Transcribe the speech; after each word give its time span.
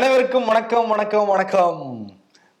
அனைவருக்கும் 0.00 0.44
வணக்கம் 0.44 0.88
வணக்கம் 0.88 1.26
வணக்கம். 1.26 2.10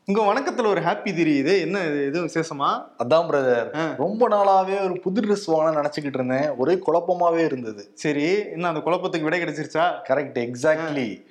உங்க 0.06 0.22
வணக்கத்துல 0.22 0.66
ஒரு 0.66 0.80
ஹாப்பி 0.80 1.08
தெரியுது. 1.08 1.60
என்ன 1.60 1.80
இது? 1.80 2.04
எதுவும் 2.04 2.28
விசேஷமா? 2.28 2.84
அதான் 3.04 3.28
பிரதர். 3.28 3.96
ரொம்ப 3.96 4.28
நாளாவே 4.28 4.82
ஒரு 4.82 5.00
புது 5.00 5.20
ட்ரெஸ் 5.20 5.50
வாங்கணும்னு 5.50 5.84
நினைச்சுக்கிட்டு 5.84 6.14
இருந்தேன். 6.14 6.50
ஒரே 6.56 6.78
குழப்பமாவே 6.86 7.44
இருந்தது. 7.44 7.90
சரி. 7.94 8.48
என்ன 8.50 8.68
அந்த 8.68 8.80
குழப்பத்துக்கு 8.80 9.22
விடை 9.22 9.40
கிடைச்சிருச்சா? 9.40 9.92
கரெக்ட் 10.08 10.48
எக்ஸாக்ட்லி 10.48 11.26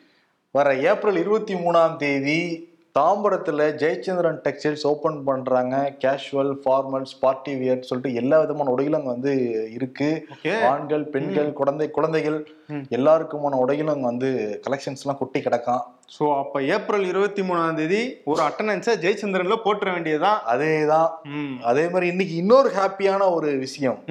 வர 0.51 0.75
ஏப்ரல் 0.75 1.15
இருபத்தி 1.15 1.53
மூணாம் 1.53 1.95
தேதி 1.95 2.68
தாம்பரத்துல 2.99 3.65
ஜெயச்சந்திரன் 3.81 4.39
டெக்ஸ்டைல்ஸ் 4.43 4.85
ஓபன் 4.85 5.23
பண்றாங்க. 5.23 5.95
கேஷுவல் 5.99 6.55
ஃபார்மல்ஸ் 6.65 7.15
பார்ட்டி 7.19 7.53
வியர் 7.53 7.81
சொல்லிட்டு 7.81 8.21
எல்லா 8.21 8.39
விதமான 8.39 8.73
உடைகளும் 8.77 8.95
அங்க 8.95 9.09
வந்து 9.09 9.33
இருக்கு. 9.71 10.25
ஓகே. 10.33 10.65
ஆண்கள் 10.65 11.05
பெண்கள் 11.07 11.53
குழந்தை 11.53 11.91
குழந்தைகள். 11.91 12.49
எல்லாருக்குமான 12.69 13.57
உடைகளும் 13.67 13.93
அங்க 13.93 14.05
வந்து 14.05 14.61
கலெக்ஷன்ஸ் 14.69 15.01
எல்லாம் 15.01 15.17
கொட்டி 15.17 15.39
கிடக்காம் 15.39 15.81
சோ 16.19 16.37
அப்ப 16.37 16.61
ஏப்ரல் 16.63 17.05
இருபத்தி 17.05 17.41
மூணாம் 17.41 17.73
தேதி 17.73 18.17
ஒரு 18.25 18.43
அட்டண்டன்ஸை 18.43 18.95
ஜெயச்சந்திரன்ல 19.01 19.57
போட்டுற 19.63 19.91
வேண்டியதுதான். 19.91 20.39
அதேதான். 20.47 21.09
ம். 21.23 21.63
அதே 21.63 21.83
மாதிரி 21.89 22.07
இன்னைக்கு 22.07 22.35
இன்னொரு 22.35 22.69
ஹாப்பியான 22.69 23.31
ஒரு 23.31 23.51
விஷயம். 23.51 24.03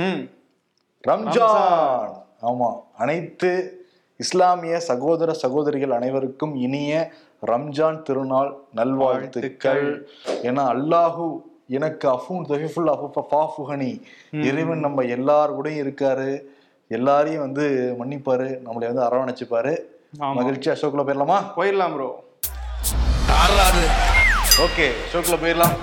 ரம்ஜான். 1.08 2.08
ஆமா. 2.42 2.80
அனைத்து 2.96 3.77
இஸ்லாமிய 4.22 4.76
சகோதர 4.86 5.32
சகோதரிகள் 5.40 5.92
அனைவருக்கும் 5.96 6.54
இனிய 6.66 6.92
ரம்ஜான் 7.50 7.98
திருநாள் 8.06 8.50
நல்வாழ்த்துக்கள். 8.78 9.84
ஏன்னா 10.48 10.62
அல்லாஹு 10.72 11.26
எனக்கு 11.76 12.06
அஃபூன் 12.14 12.46
தொகைஃபுல் 12.50 12.90
அஃபுஹனி 13.42 13.90
இறைவன் 14.48 14.82
நம்ம 14.86 15.04
எல்லார் 15.16 15.54
கூடயும் 15.56 15.82
இருக்காரு. 15.84 16.30
எல்லாரையும் 16.88 17.44
வந்து 17.46 17.66
மன்னிப்பாரு. 18.00 18.48
நம்மளை 18.66 18.88
வந்து 18.90 19.04
அரவணைச்சுப்பாரு. 19.08 19.74
மகிழ்ச்சி 20.38 20.70
அசோக்ல 20.74 21.04
போயிடலாமா? 21.08 21.38
போயிடலாம் 21.58 21.94
ப்ரோ 21.96 22.10
ஓகே 24.66 24.88
ஷோக்குள்ள 25.12 25.38
போயிடலாம். 25.44 25.76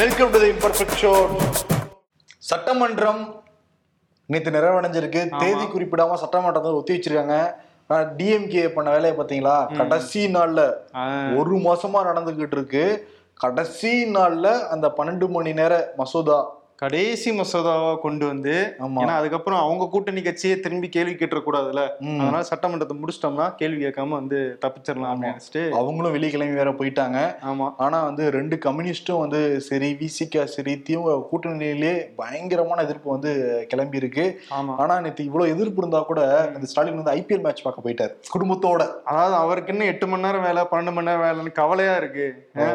Welcome 0.00 0.32
to 0.34 0.40
the 0.44 0.50
imperfect 0.54 0.98
show 1.02 1.12
சட்டமன்றம் 2.50 3.22
நேற்று 4.32 4.50
நிறைவடைஞ்சிருக்கு. 4.54 5.20
தேதி 5.42 5.64
குறிப்பிடாம 5.74 6.16
சட்டமன்றத்தை 6.22 6.72
ஒத்தி 6.78 6.94
வச்சிருக்காங்க. 6.94 7.36
டிஎம்கே 8.18 8.64
பண்ண 8.74 8.88
வேலையை 8.94 9.12
பாத்தீங்களா 9.18 9.54
கடைசி 9.78 10.22
நாள்ல 10.34 10.60
ஒரு 11.38 11.54
மாசமா 11.66 12.00
நடந்துகிட்டு 12.08 12.56
இருக்கு. 12.58 12.84
கடைசி 13.44 13.92
நாள்ல 14.16 14.46
அந்த 14.74 14.86
பன்னெண்டு 14.96 15.26
மணி 15.36 15.52
நேர 15.60 15.74
மசோதா 16.00 16.38
கடைசி 16.78 17.30
மசோதாவா 17.32 17.92
கொண்டு 17.98 18.24
வந்து 18.26 18.52
ஆமா. 18.84 18.98
ஏன்னா 19.02 19.14
அதுக்கப்புறம் 19.16 19.60
அவங்க 19.60 19.84
கூட்டணி 19.86 20.20
கட்சியே 20.20 20.56
திரும்பி 20.60 20.88
கேள்வி 20.88 21.14
கேட்டுற 21.14 21.40
கூடாதுல்ல 21.40 21.82
ம். 22.04 22.18
அதனால 22.20 22.42
சட்டமன்றத்தை 22.42 22.96
முடிச்சிட்டோம்னா 22.98 23.46
கேள்வி 23.56 23.80
கேட்காம 23.84 24.14
வந்து 24.14 24.38
தப்பிச்சிடலாம் 24.62 25.10
அப்படின்னு 25.12 25.32
நினைச்சிட்டு. 25.32 25.62
அவங்களும் 25.78 26.12
வெள்ளிக்கிழமை 26.12 26.54
வேற 26.54 26.72
போயிட்டாங்க. 26.78 27.18
ஆமா. 27.50 27.66
ஆனா 27.78 27.98
வந்து 28.04 28.26
ரெண்டு 28.30 28.58
கம்யூனிஸ்டும் 28.66 29.22
வந்து 29.24 29.40
சரி 29.68 29.88
விசிகா 30.00 30.44
சரி 30.54 30.74
திமுக 30.86 31.16
கூட்டணியிலே 31.30 31.92
பயங்கரமான 32.16 32.78
எதிர்ப்பு 32.82 33.10
வந்து 33.10 33.32
கிளம்பி 33.72 33.96
இருக்கு 33.96 34.26
ஆனா 34.78 34.96
நேத்து 35.00 35.26
இவ்வளவு 35.28 35.52
எதிர்ப்பு 35.54 35.82
இருந்தா 35.82 36.02
கூட 36.04 36.20
இந்த 36.54 36.70
ஸ்டாலின் 36.70 37.00
வந்து 37.00 37.14
ஐபிஎல் 37.16 37.44
மேட்ச் 37.44 37.64
பார்க்க 37.64 37.86
போயிட்டாரு 37.86 38.14
குடும்பத்தோட. 38.32 38.80
அதாவது 39.10 39.36
அவருக்கு 39.40 39.74
என்ன 39.74 39.86
எட்டு 39.86 40.06
மணி 40.06 40.26
நேரம் 40.26 40.46
வேலை 40.46 40.64
பன்னெண்டு 40.70 40.92
மணி 40.92 41.10
நேரம் 41.10 41.26
வேலைன்னு 41.26 41.58
கவலையா 41.60 41.96
இருக்கு. 41.96 42.28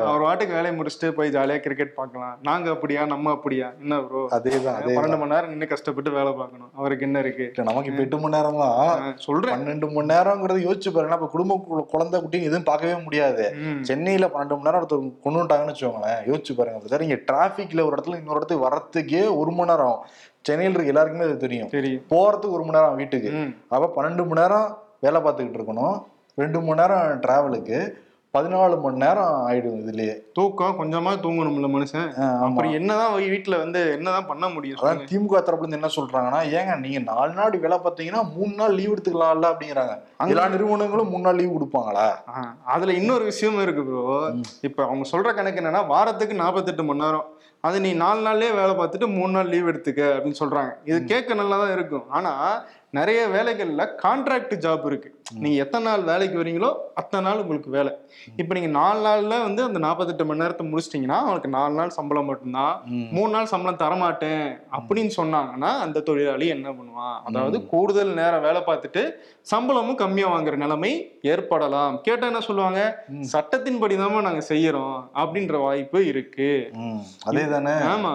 அவர் 0.06 0.26
வாட்டுக்கு 0.26 0.58
வேலையை 0.58 0.76
முடிச்சுட்டு 0.78 1.10
போய் 1.14 1.34
ஜாலியா 1.34 1.58
கிரிக்கெட் 1.62 1.98
பார்க்கலாம். 1.98 2.36
நாங்க 2.44 2.70
அப்படியா 2.76 3.02
நம்ம 3.08 3.32
அப்படியா? 3.32 3.70
என்ன 3.84 3.92
ப்ரோ 4.08 4.22
அதேதான் 4.36 4.78
அதே 4.80 4.94
பன்னெண்டு 4.96 5.18
மணி 5.22 5.34
நேரம் 5.34 5.52
நின்று 5.52 5.68
கஷ்டப்பட்டு 5.72 6.12
வேலை 6.18 6.32
பார்க்கணும். 6.40 6.72
அவருக்கு 6.80 7.06
என்ன 7.08 7.20
இருக்கு? 7.24 7.46
நமக்கு 7.70 7.92
இப்ப 7.92 8.04
எட்டு 8.06 8.20
மணி 8.24 8.36
நேரம் 8.38 8.60
தான் 8.64 9.18
சொல்றேன். 9.26 9.54
பன்னெண்டு 9.54 9.88
மணி 9.96 10.12
நேரம்ங்கிறது 10.14 10.66
யோசிச்சு 10.68 10.92
பாருங்க. 10.96 11.18
இப்ப 11.20 11.30
குடும்ப 11.36 11.84
குழந்தை 11.94 12.22
குட்டின்னு 12.24 12.50
எதுவும் 12.50 12.70
பார்க்கவே 12.70 12.96
முடியாது. 13.08 13.46
சென்னையில 13.90 14.30
பன்னெண்டு 14.36 14.58
மணி 14.58 14.68
நேரம் 14.70 14.82
ஒருத்தர் 14.82 15.04
கொண்டு 15.26 15.38
வந்துட்டாங்கன்னு 15.40 15.74
வச்சுக்கோங்களேன். 15.74 16.22
யோசிச்சு 16.30 16.56
பாருங்க. 16.60 16.94
சார் 16.94 17.08
இங்க 17.08 17.20
டிராபிக்ல 17.32 17.86
ஒரு 17.88 17.96
இடத்துல 17.98 18.20
இன்னொரு 18.22 18.40
இடத்துக்கு 18.42 18.68
வர்றதுக்கே 18.68 19.24
ஒரு 19.42 19.54
மணி 19.58 19.72
நேரம். 19.74 20.00
சென்னையில் 20.48 20.76
இருக்க 20.76 20.94
எல்லாருக்குமே 20.94 21.28
அது 21.30 21.44
தெரியும். 21.44 21.70
போறதுக்கு 22.14 22.58
ஒரு 22.58 22.66
மணி 22.68 22.78
நேரம் 22.80 22.98
வீட்டுக்கு. 23.02 23.34
அப்ப 23.76 23.92
பன்னெண்டு 23.98 24.26
மணி 24.30 24.42
நேரம் 24.42 24.68
வேலை 25.06 25.20
பார்த்துக்கிட்டு 25.22 25.60
இருக்கணும். 25.62 25.96
ரெண்டு 26.42 26.60
மணி 26.66 26.80
நேரம் 26.82 27.22
டிராவலுக்கு 27.24 27.80
பதினாலு 28.34 28.76
மணி 28.84 28.98
நேரம் 29.02 29.34
ஆயிடும் 29.48 29.76
இதுலயே. 29.82 30.14
தூக்கம் 30.38 30.78
கொஞ்சமா 30.78 31.12
தூங்கணும்ல 31.24 31.68
மனுஷன். 31.74 32.08
அப்புறம் 32.46 32.72
என்னதான் 32.78 33.12
வீட்டுல 33.34 33.58
வந்து 33.64 33.82
என்னதான் 33.96 34.30
பண்ண 34.30 34.46
முடியும் 34.54 34.80
அதான். 34.80 35.04
திமுக 35.12 35.42
தரப்புல 35.48 35.66
இருந்து 35.66 35.80
என்ன 35.80 35.90
சொல்றாங்கன்னா 35.98 36.40
ஏங்க 36.60 36.78
நீங்க 36.86 37.00
நாலு 37.12 37.34
நாள் 37.40 37.60
வேலை 37.66 37.78
பார்த்தீங்கன்னா 37.84 38.22
மூணு 38.38 38.54
நாள் 38.62 38.78
லீவ் 38.80 38.94
எடுத்துக்கலாம்ல 38.96 39.52
அப்படிங்கிறாங்க. 39.52 39.94
எல்லா 40.34 40.48
நிறுவனங்களும் 40.56 41.12
மூணு 41.14 41.26
நாள் 41.28 41.40
லீவ் 41.42 41.56
கொடுப்பாங்களா? 41.58 42.08
அதுல 42.76 42.98
இன்னொரு 43.02 43.24
விஷயமும் 43.32 43.66
இருக்கு 43.68 43.86
ப்ரோ 43.90 44.04
இப்ப 44.70 44.84
அவங்க 44.88 45.06
சொல்ற 45.14 45.36
கணக்கு 45.40 45.62
என்னன்னா 45.64 45.84
வாரத்துக்கு 45.94 46.42
நாற்பத்தெட்டு 46.44 46.86
மணி 46.90 47.04
நேரம். 47.06 47.30
அது 47.68 47.78
நீ 47.86 47.90
நாலு 48.04 48.22
நாள்லயே 48.28 48.52
வேலை 48.60 48.74
பார்த்துட்டு 48.78 49.08
மூணு 49.18 49.32
நாள் 49.36 49.52
லீவ் 49.54 49.70
எடுத்துக்க 49.72 50.02
அப்படின்னு 50.16 50.42
சொல்றாங்க. 50.44 50.72
இது 50.90 50.98
கேட்க 51.12 51.34
நல்லா 51.42 51.58
தான் 51.64 51.76
இருக்கும். 51.78 52.08
ஆனா 52.18 52.32
நிறைய 52.98 53.20
வேலைகள்ல 53.34 53.84
கான்ட்ராக்ட் 54.02 54.52
ஜாப் 54.64 54.84
இருக்கு. 54.90 55.10
நீங்க 55.44 55.58
எத்தனை 55.64 55.86
நாள் 55.90 56.04
வேலைக்கு 56.10 56.36
வரீங்களோ 56.40 56.70
அத்தனை 57.00 57.22
நாள் 57.28 57.40
உங்களுக்கு 57.44 57.70
வேலை. 57.76 57.92
இப்ப 58.42 58.52
நீங்க 58.56 58.70
நாலு 58.80 59.00
நாள்ல 59.06 59.38
வந்து 59.46 59.62
அந்த 59.68 59.80
நாற்பத்தெட்டு 59.86 60.26
மணி 60.30 60.42
நேரத்தை 60.44 60.66
முடிச்சிட்டீங்கன்னா 60.72 61.18
அவங்களுக்கு 61.22 61.52
நாலு 61.56 61.74
நாள் 61.80 61.96
சம்பளம் 61.98 62.30
மட்டும்தான். 62.32 62.76
மூணு 63.16 63.32
நாள் 63.36 63.50
சம்பளம் 63.54 63.80
தரமாட்டேன் 63.84 64.46
அப்படின்னு 64.78 65.14
சொன்னாங்கன்னா 65.20 65.72
அந்த 65.86 66.04
தொழிலாளி 66.10 66.50
என்ன 66.56 66.68
பண்ணுவான்? 66.78 67.18
அதாவது 67.30 67.60
கூடுதல் 67.72 68.14
நேரம் 68.22 68.46
வேலை 68.48 68.62
பார்த்துட்டு 68.68 69.04
சம்பளமும் 69.54 70.00
கம்மியா 70.04 70.28
வாங்குற 70.34 70.58
நிலைமை 70.66 70.94
ஏற்படலாம். 71.34 71.98
கேட்டா 72.10 72.28
என்ன 72.32 72.44
சொல்லுவாங்க? 72.50 72.84
சட்டத்தின்படி 73.34 73.98
நாங்க 74.30 74.44
செய்யறோம் 74.52 75.00
அப்படின்ற 75.24 75.58
வாய்ப்பு 75.66 76.02
இருக்கு. 76.12 76.52
ம், 76.86 77.02
அதே 77.32 77.46
தானே? 77.54 77.76
ஆமா. 77.88 78.14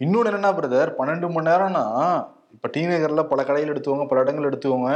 இன்னொன்னு 0.00 0.30
என்னன்னா 0.30 0.52
பிரதர் 0.56 0.96
பன்னெண்டு 0.98 1.28
மணி 1.30 1.50
நேரம்னா 1.50 1.84
இப்ப 2.52 2.68
டி 2.68 2.86
நகர்ல 2.86 3.22
பல 3.22 3.44
கடைகள் 3.44 3.72
எடுத்துக்கோங்க 3.74 4.06
பல 4.06 4.20
இடங்கள் 4.20 4.48
எடுத்துக்கோங்க 4.50 4.92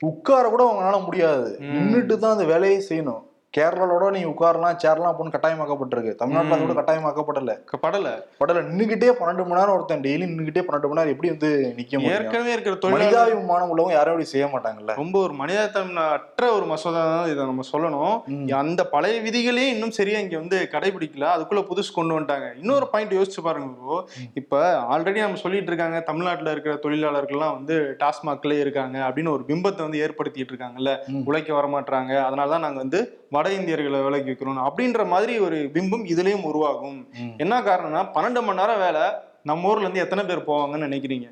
உட்கார 0.00 0.48
கூட 0.48 0.62
அவங்களால 0.66 1.04
முடியாது. 1.04 1.48
நின்றுட்டு 1.70 2.18
தான் 2.18 2.32
அந்த 2.32 2.44
வேலையை 2.44 2.78
செய்யணும். 2.88 3.22
கேரளாவோட 3.56 4.10
நீ 4.10 4.24
உட்காரலாம் 4.24 4.76
சேரலாம் 4.76 5.12
அப்படின்னு 5.12 5.34
கட்டாயமாக்கப்பட்டிருக்கு. 5.34 6.14
தமிழ்நாட்டுல 6.14 6.56
கூட 6.62 6.74
கட்டாயமாக்கப்படல. 6.78 7.52
படல. 7.84 8.08
படல. 8.40 8.62
நின்னுகிட்டே 8.68 9.08
பன்னெண்டு 9.20 9.42
மணி 9.46 9.58
நேரம் 9.58 9.74
ஒருத்தன் 9.74 10.00
டெய்லி 10.00 10.26
நின்னுகிட்டே 10.30 10.62
பன்னெண்டு 10.66 10.88
மணி 10.88 10.98
நேரம் 10.98 11.12
எப்படி 11.14 11.28
வந்து 11.34 11.74
நிக்க 11.78 12.00
ஏற்கனவே 12.14 12.52
இருக்கிற 12.52 12.90
மனிதாபிமானம் 12.94 13.70
உள்ளவங்க 13.72 13.94
யாரும் 13.98 14.14
அப்படி 14.14 14.24
செய்ய 14.24 14.46
மாட்டாங்கல்ல. 14.46 14.94
ரொம்ப 14.94 15.20
ஒரு 15.20 15.34
மனிதத்தன்மற்ற 15.34 16.50
ஒரு 16.56 16.66
மசோதா 16.72 17.02
தான் 17.04 17.30
இதை 17.32 17.44
நம்ம 17.44 17.64
சொல்லணும். 17.72 18.52
அந்த 18.52 18.86
பழைய 18.86 19.20
விதிகளே 19.20 19.66
இன்னும் 19.74 19.90
சரியா 19.90 20.18
இங்க 20.18 20.38
வந்து 20.38 20.68
கடைபிடிக்கல. 20.72 21.26
அதுக்குள்ள 21.36 21.62
புதுசு 21.70 21.92
கொண்டு 21.94 22.20
வந்துட்டாங்க. 22.20 22.56
இன்னொரு 22.58 22.86
பாயிண்ட் 22.86 23.12
யோசிச்சு 23.12 23.42
பாருங்க 23.42 23.68
bro. 23.78 23.98
இப்ப 24.34 24.60
ஆல்ரெடி 24.94 25.18
நம்ம 25.18 25.36
சொல்லிட்டு 25.36 25.66
இருக்காங்க 25.66 26.00
தமிழ்நாட்டுல 26.00 26.50
இருக்கிற 26.50 26.74
தொழிலாளர்கள்லாம் 26.82 27.56
வந்து 27.58 27.96
டாஸ்மாக்லயே 28.04 28.58
இருக்காங்க 28.58 28.98
அப்படின்னு 29.08 29.30
ஒரு 29.30 29.44
பிம்பத்தை 29.48 29.82
வந்து 29.86 30.02
ஏற்படுத்திட்டு 30.06 30.54
இருக்காங்கல்ல. 30.54 30.92
உழைக்க 31.24 31.52
வரமாட்டாங்க 31.54 32.12
அதனாலதான் 32.28 32.66
நாங்க 32.66 32.80
வந்து 32.84 33.17
வட 33.30 33.46
இந்தியர்களை 33.52 34.00
வேலைக்கு 34.00 34.30
வைக்கிறோம் 34.32 34.66
அப்படின்ற 34.68 35.06
மாதிரி 35.06 35.38
ஒரு 35.38 35.56
பிம்பம் 35.74 36.04
இதுலயும் 36.12 36.46
உருவாகும். 36.50 36.98
என்ன 37.36 37.60
காரணம்னா 37.60 38.02
பன்னெண்டு 38.14 38.40
மணி 38.42 38.60
நேரம் 38.60 38.78
வேலை 38.78 39.02
நம்ம 39.50 39.68
ஊர்ல 39.70 39.86
இருந்து 39.86 40.04
எத்தனை 40.04 40.22
பேர் 40.24 40.48
போவாங்கன்னு 40.48 40.88
நினைக்கிறீங்க. 40.88 41.28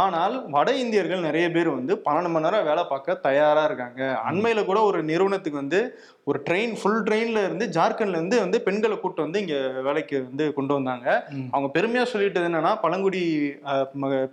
ஆனால் 0.00 0.34
வட 0.54 0.70
இந்தியர்கள் 0.82 1.26
நிறைய 1.26 1.46
பேர் 1.56 1.70
வந்து 1.70 1.94
பன்னெண்டு 2.06 2.32
மணி 2.32 2.46
நேரம் 2.46 2.68
வேலை 2.70 2.84
பார்க்க 2.92 3.20
தயாரா 3.26 3.64
இருக்காங்க. 3.68 4.00
அண்மையில 4.28 4.64
கூட 4.64 4.80
ஒரு 4.90 5.00
நிறுவனத்துக்கு 5.10 5.62
வந்து 5.62 5.80
ஒரு 6.26 6.38
ட்ரெயின் 6.46 6.74
ஃபுல் 6.78 7.00
ட்ரெயின்ல 7.06 7.40
இருந்து 7.46 7.66
ஜார்க்கண்ட்ல 7.76 8.18
இருந்து 8.18 8.36
வந்து 8.40 8.58
பெண்களை 8.66 8.96
கூட்டு 8.98 9.20
வந்து 9.22 9.38
இங்க 9.40 9.54
வேலைக்கு 9.86 10.16
வந்து 10.26 10.44
கொண்டு 10.58 10.72
வந்தாங்க. 10.74 11.06
அவங்க 11.52 11.68
பெருமையா 11.76 12.04
சொல்லிட்டது 12.12 12.48
என்னன்னா 12.50 12.72
பழங்குடி 12.82 13.22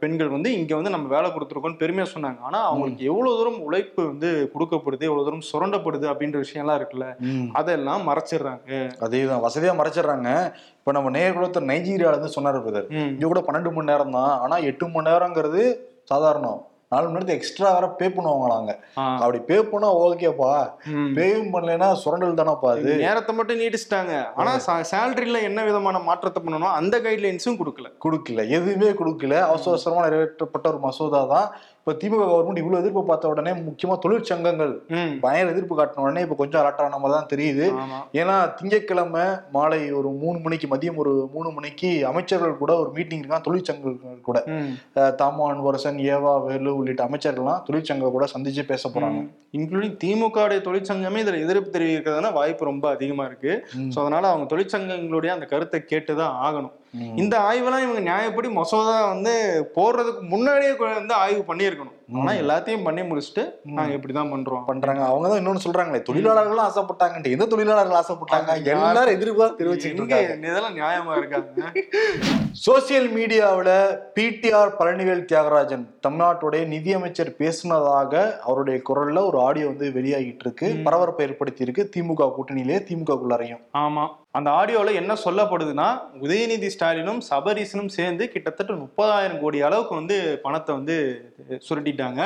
பெண்கள் 0.01 0.33
வந்து 0.35 0.49
இங்க 0.59 0.73
வந்து 0.75 0.93
நம்ம 0.95 1.07
வேலை 1.15 1.29
கொடுத்துருக்கோம்னு 1.31 1.81
பெருமையா 1.83 2.07
சொன்னாங்க. 2.13 2.39
ஆனா 2.41 2.61
அவங்களுக்கு 2.69 3.09
எவ்வளவு 3.11 3.37
தூரம் 3.39 3.61
உழைப்பு 3.61 4.01
வந்து 4.11 4.31
கொடுக்கப்படுது 4.55 5.07
எவ்வளவு 5.09 5.27
தூரம் 5.27 5.47
சுரண்டப்படுது 5.51 6.07
அப்படின்ற 6.11 6.39
விஷயம்லாம் 6.45 6.79
இருக்குல்ல 6.79 7.07
ம். 7.29 7.47
அதெல்லாம் 7.53 8.03
மறைச்சிடுறாங்க. 8.09 8.71
அதேதான் 9.05 9.45
வசதியா 9.47 9.73
மறைச்சிடுறாங்க. 9.81 10.29
இப்ப 10.87 10.99
நம்ம 10.99 11.19
நேர்குலத்தர் 11.19 11.69
நைஜீரியால 11.69 12.15
இருந்து 12.15 12.35
சொன்னாரு 12.35 12.59
பிரதர். 12.63 12.85
இங்க 13.07 13.27
கூட 13.27 13.39
பன்னெண்டு 13.47 13.71
மணி 13.71 13.85
நேரம் 13.85 14.11
தான். 14.11 14.39
ஆனா 14.39 14.57
எட்டு 14.57 14.87
மணி 14.87 15.09
நேரங்கிறது 15.09 15.61
சாதாரணம். 16.03 16.59
நாலு 16.89 17.05
மணி 17.05 17.13
நேரத்துக்கு 17.13 17.39
எக்ஸ்ட்ரா 17.41 17.73
வேற 17.73 17.87
பே 17.89 18.07
பண்ணுவாங்களாங்க. 18.07 18.71
அப்படி 19.21 19.39
பே 19.39 19.63
பண்ணா 19.63 19.87
ஓகேப்பா. 20.03 20.51
ம். 20.91 21.09
பேவும் 21.15 21.53
பண்ணலைன்னா 21.53 21.93
சுரண்டல் 21.93 22.35
தானப்பா 22.35 22.71
அது. 22.71 22.93
நேரத்தை 22.95 23.35
மட்டும் 23.35 23.59
நீடிச்சிட்டாங்க 23.59 24.13
ஆனா 24.35 24.51
சேலரியில 24.91 25.41
என்ன 25.41 25.63
விதமான 25.63 25.99
மாற்றத்தை 25.99 26.43
பண்ணணும் 26.43 26.71
அந்த 26.71 26.97
கைட்லைன்ஸும் 26.99 27.59
கொடுக்கல. 27.59 27.89
கொடுக்கல. 28.05 28.47
எதுவுமே 28.49 28.91
கொடுக்கல. 28.91 29.41
அவசர 29.41 29.71
அவசரமா 29.71 30.05
நிறைவேற்றப்பட்ட 30.07 30.67
ஒரு 30.67 30.79
மசோதா 30.79 31.23
தான். 31.25 31.49
இப்ப 31.87 32.07
திமுக 32.07 32.19
கவர்மெண்ட் 32.19 32.57
இவ்வளவு 32.57 32.77
எதிர்ப்பு 32.77 33.05
பார்த்த 33.05 33.27
உடனே 33.27 33.51
முக்கியமா 33.51 33.97
தொழிற்சங்கங்கள் 34.07 34.71
பயங்கர 35.19 35.51
எதிர்ப்பு 35.51 35.77
காட்டின 35.77 35.99
உடனே 35.99 36.21
இப்ப 36.21 36.35
கொஞ்சம் 36.35 36.61
அலர்ட் 36.61 36.79
ஆன 36.79 36.97
மாதிரி 36.97 37.13
தான் 37.13 37.29
தெரியுது. 37.33 37.75
ஏன்னா 38.13 38.53
திங்கட்கிழமை 38.53 39.21
மாலை 39.51 39.91
ஒரு 39.91 40.09
மூணு 40.09 40.39
மணிக்கு 40.39 40.75
மதியம் 40.75 40.95
ஒரு 40.95 41.29
மூணு 41.33 41.51
மணிக்கு 41.51 42.07
அமைச்சர்கள் 42.07 42.57
கூட 42.57 42.79
ஒரு 42.79 42.91
மீட்டிங் 42.93 43.21
இருக்கான் 43.21 43.41
தொழிற்சங்கங்கள் 43.49 44.21
கூட. 44.21 44.43
ம். 44.45 44.73
அஹ் 44.95 45.15
தாமோ 45.15 45.53
அன்பரசன் 45.53 45.97
ஏவா 45.97 46.45
வேலு 46.45 46.75
உள்ளிட்ட 46.75 47.05
அமைச்சர்கள்லாம் 47.05 47.63
தொழிற்சங்க 47.71 48.11
கூட 48.11 48.25
சந்திச்சு 48.37 48.65
பேச 48.65 48.89
போறாங்க. 48.89 49.29
இன்க்ளூடிங் 49.51 49.97
திமுக 50.03 50.35
தொழிற்சங்கமே 50.35 51.19
இதுல 51.19 51.41
எதிர்ப்பு 51.41 51.79
தெரிவிக்கிறதுனா 51.79 52.33
வாய்ப்பு 52.33 52.65
ரொம்ப 52.65 52.89
அதிகமா 52.89 53.25
இருக்கு. 53.25 53.67
சோ 53.95 53.99
அதனால 53.99 54.27
அவங்க 54.29 54.55
தொழிற்சங்கங்களுடைய 54.55 55.27
அந்த 55.27 55.45
கருத்தை 55.45 55.83
கேட்டுதான் 55.89 56.33
ஆகணும். 56.43 56.71
ம். 56.71 56.86
இந்த 57.15 57.35
ஆய்வெல்லாம் 57.39 57.85
இவங்க 57.85 58.01
நியாயப்படி 58.09 58.49
மசோதா 58.51 59.05
வந்து 59.05 59.33
போடுறதுக்கு 59.75 60.23
முன்னாடியே 60.33 60.73
வந்து 60.75 61.13
ஆய்வு 61.13 61.53
பண்ணியிருக்கணும். 61.53 61.96
ஆனா 62.09 62.31
எல்லாத்தையும் 62.31 62.83
பண்ணி 62.83 63.01
முடிச்சுட்டு 63.01 63.43
நாங்க 63.77 63.93
இப்படிதான் 63.95 64.31
பண்றோம். 64.33 64.65
பண்றாங்க. 64.65 65.01
அவங்க 65.05 65.27
தான் 65.27 65.39
இன்னொன்னு 65.41 65.63
சொல்றாங்களே 65.65 66.01
தொழிலாளர்களும் 66.01 66.67
ஆசைப்பட்டாங்கன்ட்டு. 66.67 67.31
எந்த 67.31 67.45
தொழிலாளர்கள் 67.45 67.99
ஆசைப்பட்டாங்க? 68.01 68.51
எல்லாரும் 68.73 68.95
தான் 68.99 69.11
எங்க 69.13 70.03
இருக்காங்க. 70.03 70.47
இதெல்லாம் 70.51 70.77
நியாயமா 70.77 71.17
இருக்காங்க 71.17 71.73
சோசியல் 72.65 73.09
மீடியாவுல 73.15 73.71
பிடிஆர் 74.15 74.71
பழனிவேல் 74.79 75.27
தியாகராஜன் 75.31 75.83
தமிழ்நாட்டுடைய 76.05 76.67
நிதியமைச்சர் 76.67 77.31
பேசுனதாக 77.39 78.13
அவருடைய 78.43 78.81
குரல்ல 78.89 79.25
ஒரு 79.25 79.39
ஆடியோ 79.39 79.67
வந்து 79.67 79.91
வெளியாகிட்டு 79.91 80.45
இருக்கு. 80.45 80.69
பரபரப்பை 80.85 81.27
ஏற்படுத்தி 81.27 81.63
இருக்கு. 81.63 81.89
திமுக 81.95 82.29
கூட்டணியிலே 82.37 82.79
திமுகக்குள்ளாரையும். 82.89 83.61
ஆமா. 83.73 84.05
அந்த 84.31 84.49
ஆடியோல 84.51 84.93
என்ன 84.93 85.13
சொல்லப்படுதுன்னா 85.25 85.85
உதயநிதி 86.21 86.67
ஸ்டாலினும் 86.67 87.21
சபரீசனும் 87.29 87.87
சேர்ந்து 87.87 88.29
கிட்டத்தட்ட 88.29 88.73
முப்பதாயிரம் 88.73 89.39
கோடி 89.39 89.61
அளவுக்கு 89.61 89.95
வந்து 89.95 90.39
பணத்தை 90.43 90.75
வந்து 90.75 90.95
சுருட்டிட்டாங்க 91.97 92.21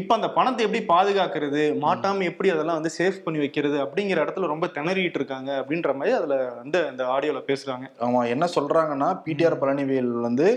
இப்ப 0.00 0.10
அந்த 0.18 0.28
பணத்தை 0.36 0.62
எப்படி 0.66 0.82
பாதுகாக்கிறது 0.94 1.62
மாட்டாம 1.84 2.24
எப்படி 2.30 2.48
அதெல்லாம் 2.54 2.78
வந்து 2.80 2.96
சேஃப் 2.98 3.24
பண்ணி 3.24 3.42
வைக்கிறது 3.44 3.76
அப்படிங்கிற 3.84 4.24
இடத்துல 4.24 4.52
ரொம்ப 4.54 4.66
திணறிட்டு 4.76 5.20
இருக்காங்க 5.20 5.50
அப்படின்ற 5.60 5.92
மாதிரி 5.98 6.16
அதுல 6.20 6.36
வந்து 6.62 6.80
அந்த 6.92 7.04
ஆடியோல 7.16 7.42
பேசுறாங்க. 7.50 7.86
ஆமா 8.06 8.22
என்ன 8.34 8.48
சொல்றாங்கன்னா 8.56 9.10
பிடிஆர் 9.26 9.60
பழனிவேல் 9.62 10.12
வந்து 10.28 10.48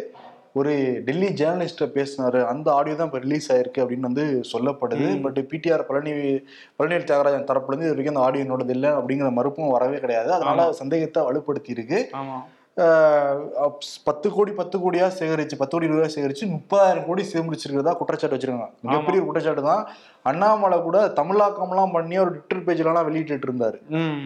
ஒரு 0.60 0.72
டெல்லி 1.08 1.28
ஜேர்னலிஸ்ட 1.40 1.86
பேசினாரு. 1.96 2.40
அந்த 2.52 2.68
ஆடியோ 2.78 2.96
தான் 3.00 3.10
இப்போ 3.10 3.19
ரிலீஸ் 3.25 3.50
ஆயிருக்கு 3.54 3.81
அப்படின்னு 3.84 4.10
வந்து 4.10 4.25
சொல்லப்படுது. 4.52 5.10
பட் 5.25 5.40
பிடிஆர் 5.52 5.88
பழனி 5.90 6.14
பழனிவேல் 6.78 7.08
தியாகராஜன் 7.10 7.50
தரப்புல 7.50 7.74
இருந்து 7.74 7.88
இது 7.88 7.96
வரைக்கும் 7.96 8.16
அந்த 8.16 8.25
ஆடியோ 8.28 8.46
என்னோடது 8.46 8.74
இல்லை 8.78 8.92
அப்படிங்கிற 9.00 9.30
மறுப்பும் 9.40 9.74
வரவே 9.78 9.98
கிடையாது. 10.04 10.31
அதனால 10.38 10.69
சந்தேகத்தை 10.81 11.24
வலுப்படுத்தி 11.30 11.75
இருக்கு 11.78 12.00
பத்து 14.07 14.27
கோடி 14.35 14.51
பத்து 14.59 14.75
கோடியா 14.81 15.06
சேகரிச்சு 15.19 15.56
பத்து 15.62 15.74
கோடி 15.75 15.88
ரூபாய் 15.91 16.13
சேகரிச்சு 16.15 16.45
முப்பதாயிரம் 16.56 17.07
கோடி 17.07 17.24
சேமிச்சிருக்கிறதா 17.31 17.94
குற்றச்சாட்டு 18.00 18.35
வச்சிருக்காங்க. 18.35 18.68
மிகப்பெரிய 18.88 19.21
குற்றச்சாட்டு 19.27 19.63
தான். 19.69 19.81
அண்ணாமலை 20.29 20.77
கூட 20.85 21.00
தமிழாக்கம்லாம் 21.19 21.94
பண்ணி 21.95 22.15
ஒரு 22.24 22.31
ட்விட்டர் 22.35 22.63
பேஜ்லாம் 22.68 23.07
வெளியிட்டு 23.09 23.47
இருந்தாரு 23.50 23.77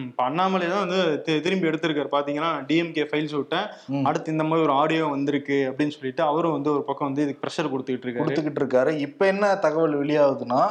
இப்ப 0.08 0.22
அண்ணாமலை 0.28 0.68
தான் 0.72 0.84
வந்து 0.84 1.00
திரும்பி 1.46 1.68
எடுத்திருக்காரு. 1.70 2.10
பாத்தீங்கன்னா 2.16 2.50
டிஎம்கே 2.68 3.06
ஃபைல்ஸ் 3.10 3.36
விட்டேன். 3.40 3.66
அடுத்து 4.10 4.34
இந்த 4.36 4.46
மாதிரி 4.48 4.66
ஒரு 4.68 4.74
ஆடியோ 4.82 5.06
வந்திருக்கு 5.16 5.58
அப்படின்னு 5.70 5.96
சொல்லிட்டு 5.96 6.24
அவரும் 6.30 6.56
வந்து 6.56 6.72
ஒரு 6.76 6.84
பக்கம் 6.90 7.10
வந்து 7.10 7.24
இதுக்கு 7.26 7.44
ப்ரெஷர் 7.44 7.72
கொடுத்துக்கிட்டு 7.72 8.08
இருக்காரு. 8.08 8.24
கொடுத்துக்கிட்டு 8.24 8.62
இருக்காரு. 8.64 8.92
இப்ப 9.08 9.26
என்ன 9.32 9.54
தகவல் 9.66 10.00
வெளியாகுதுன்னா. 10.02 10.62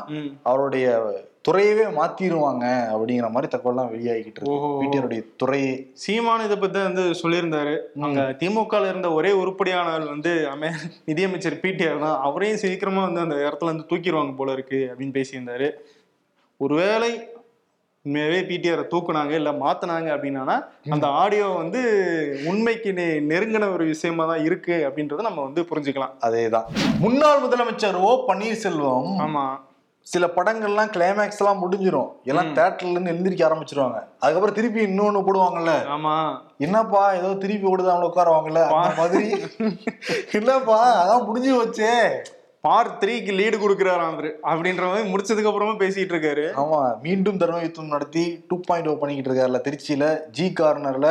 அவருடைய 0.51 0.87
துறையவே 1.47 1.85
மாத்திருவாங்க 1.91 2.65
அப்படிங்கிற 2.91 3.31
மாதிரி 3.31 3.57
தகவல்லாம் 3.57 3.91
வெளியாகிட்டு 3.91 4.41
இருக்கு. 4.41 4.81
பிடிஆருடைய 4.81 5.25
துறையே 5.37 5.91
சீமான் 5.93 6.41
இதை 6.41 6.57
பத்தி 6.57 6.79
வந்து 6.79 7.01
சொல்லியிருந்தாரு. 7.01 7.77
அங்க 8.01 8.35
திமுக 8.39 8.89
இருந்த 8.89 9.13
ஒரே 9.13 9.31
உருப்படியானவர் 9.31 10.07
வந்து 10.07 10.49
அமே 10.53 10.69
நிதியமைச்சர் 11.05 11.59
பிடிஆர் 11.61 11.99
தான். 11.99 12.21
அவரையும் 12.21 12.57
சீக்கிரமா 12.57 13.03
வந்து 13.03 13.19
அந்த 13.19 13.35
இடத்துல 13.35 13.63
இருந்து 13.63 13.85
தூக்கிடுவாங்க 13.89 14.35
போல 14.35 14.51
இருக்கு 14.51 14.89
அப்படின்னு 14.91 15.11
பேசியிருந்தாரு. 15.13 15.69
ஒருவேளை 16.57 17.29
உண்மையாவே 18.05 18.41
பிடிஆரை 18.41 18.85
தூக்குனாங்க 18.91 19.29
இல்ல 19.29 19.51
மாத்துனாங்க 19.51 20.09
அப்படின்னா 20.15 20.61
அந்த 20.89 21.07
ஆடியோ 21.07 21.47
வந்து 21.47 21.81
உண்மைக்கு 22.45 22.91
நெ- 22.91 23.23
நெருங்கின 23.29 23.73
ஒரு 23.73 23.85
விஷயமா 23.85 24.25
தான் 24.25 24.43
இருக்கு 24.43 24.85
அப்படின்றத 24.87 25.21
நம்ம 25.21 25.41
வந்து 25.41 25.61
புரிஞ்சுக்கலாம். 25.61 26.13
அதேதான். 26.21 26.65
முன்னாள் 26.99 27.41
முதலமைச்சர் 27.41 27.93
ஓ 27.93 28.25
பன்னீர்செல்வம் 28.27 29.09
ஆமா. 29.19 29.45
சில 30.05 30.27
படங்கள்லாம் 30.27 30.91
கிளைமேக்ஸ் 30.91 31.39
எல்லாம் 31.39 31.61
முடிஞ்சிரும். 31.61 32.09
எல்லாம் 32.23 32.55
தேட்டர்ல 32.55 32.89
இருந்து 32.89 33.11
எழுந்திரிக்க 33.11 33.43
ஆரம்பிச்சிருவாங்க. 33.47 33.99
அதுக்கப்புறம் 34.19 34.55
திருப்பி 34.55 34.81
இன்னொன்னு 34.85 35.25
போடுவாங்கல்ல? 35.27 35.73
ஆமா. 35.89 36.15
என்னப்பா 36.57 37.13
ஏதோ 37.13 37.33
திருப்பி 37.33 37.67
ஓடுது 37.67 37.87
அவங்க 37.87 38.07
உட்காருவாங்கல்ல? 38.07 38.59
அந்த 38.59 38.95
மாதிரி. 38.97 39.27
இல்லப்பா 40.39 40.79
அதான் 41.01 41.25
முடிஞ்சு 41.25 41.63
வச்சே 41.63 41.91
பார்ட் 42.61 43.03
த்ரீக்கு 43.03 43.31
லீடு 43.31 43.57
கொடுக்குறாராம் 43.57 44.13
அவரு. 44.13 44.39
அப்படின்ற 44.43 44.83
மாதிரி 44.85 45.11
முடிச்சதுக்கு 45.11 45.47
அப்புறமா 45.47 45.71
பேசிட்டு 45.71 46.13
இருக்காரு. 46.15 46.45
ஆமா 46.55 47.01
மீண்டும் 47.01 47.37
தர்ம 47.37 47.61
யுத்தம் 47.61 47.87
நடத்தி 47.87 48.43
டூ 48.47 48.59
பாயிண்ட் 48.67 48.87
ஓ 48.87 48.95
பண்ணிக்கிட்டு 48.95 49.31
இருக்காருல 49.31 49.61
திருச்சியில 49.67 50.29
ஜி 50.31 50.53
கார்னர்ல 50.59 51.09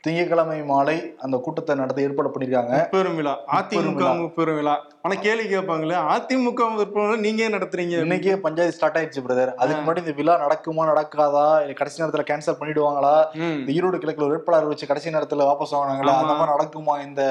திங்கட்கிழமை 0.00 0.62
மாலை 0.62 1.14
அந்த 1.18 1.36
கூட்டத்தை 1.36 1.76
நடத்த 1.76 2.02
ஏற்பாடு 2.02 2.28
பண்ணிருக்காங்க. 2.28 2.72
முப்பெரும் 2.72 3.14
விழா. 3.14 3.32
அதிமுக 3.52 4.16
முப்பெரும் 4.16 4.54
விழா. 4.54 4.74
ஆனா 5.06 5.16
கேள்வி 5.24 5.44
கேட்பாங்களே 5.50 5.96
அதிமுக 6.12 6.62
விழா 6.76 7.02
நீங்க 7.24 7.40
ஏன் 7.46 7.54
நடத்துறீங்க? 7.56 7.96
இன்னைக்கே 8.04 8.32
பஞ்சாயத்து 8.44 8.76
ஸ்டார்ட் 8.76 8.96
ஆயிடுச்சு 8.98 9.22
பிரதர் 9.26 9.50
அதுக்கு 9.62 9.80
முன்னாடி 9.82 10.00
இந்த 10.02 10.14
விழா 10.20 10.34
நடக்குமா 10.44 10.84
நடக்காதா? 10.90 11.44
கடைசி 11.80 12.00
நேரத்துல 12.02 12.22
கேன்சல் 12.30 12.56
பண்ணிடுவாங்களா. 12.60 13.12
இந்த 13.58 13.70
ஈரோடு 13.76 14.00
கிழக்குல 14.02 14.28
வேட்பாளர் 14.30 14.70
வச்சு 14.70 14.88
கடைசி 14.90 15.12
நேரத்துல 15.16 15.46
வாபஸ் 15.50 15.74
வாங்கினாங்களா? 15.76 16.14
அந்த 16.22 16.34
மாதிரி 16.38 16.54
நடக்குமா? 16.54 16.94
இந்த 17.06 17.22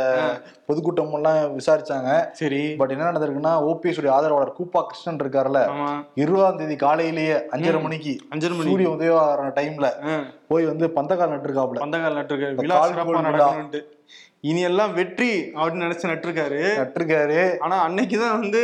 பொதுக்கூட்டம் 0.70 1.16
எல்லாம் 1.20 1.40
விசாரிச்சாங்க. 1.58 2.12
சரி. 2.42 2.62
பட் 2.82 2.94
என்ன 2.96 3.10
நடந்திருக்குன்னா 3.10 3.54
ஓபிஎஸ் 3.72 4.00
உடைய 4.02 4.14
ஆதரவாளர் 4.18 4.56
கூப்பா 4.60 4.84
கிருஷ்ணன் 4.92 5.22
இருக்காருல்ல. 5.24 5.64
இருபதாம் 6.24 6.62
தேதி 6.62 6.78
காலையிலேயே 6.86 7.36
அஞ்சரை 7.58 7.82
மணிக்கு 7.88 8.16
அஞ்சரை 8.36 8.56
மணி 8.60 8.70
சூரிய 8.72 8.96
உதயம் 8.96 9.52
டைம்ல 9.60 9.90
போய் 10.54 10.70
வந்து 10.72 10.88
பந்தக்கால் 11.00 11.34
நட்டுருக்காப்ல 11.36 11.84
பந்தகால் 11.86 12.20
நட்டிருக்காரு 12.22 13.84
இனி 14.50 14.62
எல்லாம் 14.70 14.94
வெற்றி 14.94 15.30
அப்படின்னு 15.56 15.86
நினைச்சு 15.86 16.10
நட்டிருக்காரு. 16.12 16.62
நட்டிருக்காரு. 16.82 17.40
ஆனா 17.60 17.78
அன்னைக்குதான் 17.88 18.38
வந்து 18.40 18.62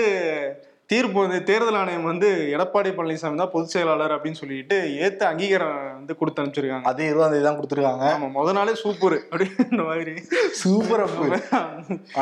தீர்ப்பு 0.92 1.18
வந்து 1.24 1.38
தேர்தல் 1.44 1.78
ஆணையம் 1.82 2.08
வந்து 2.10 2.30
எடப்பாடி 2.56 2.90
பழனிசாமி 2.96 3.40
தான் 3.42 3.54
பொதுச் 3.54 3.74
செயலாளர் 3.74 4.14
அப்படின்னு 4.16 4.40
சொல்லிட்டு 4.40 4.78
ஏத்த 5.06 5.22
அங்கீகாரம் 5.24 5.78
வந்து 5.94 6.16
கொடுத்து 6.18 6.42
அனுப்பிச்சிருக்காங்க. 6.42 6.90
அதே 6.92 7.06
இருபதாம் 7.06 7.34
தேதி 7.34 7.46
தான் 7.48 7.60
கொடுத்துருக்காங்க. 7.60 8.06
ஆமா 8.16 8.28
முத 8.38 8.54
நாளே 8.58 8.74
சூப்பர் 8.84 9.18
அப்படின்ற 9.32 9.82
மாதிரி. 9.86 10.16
சூப்பர் 10.64 11.06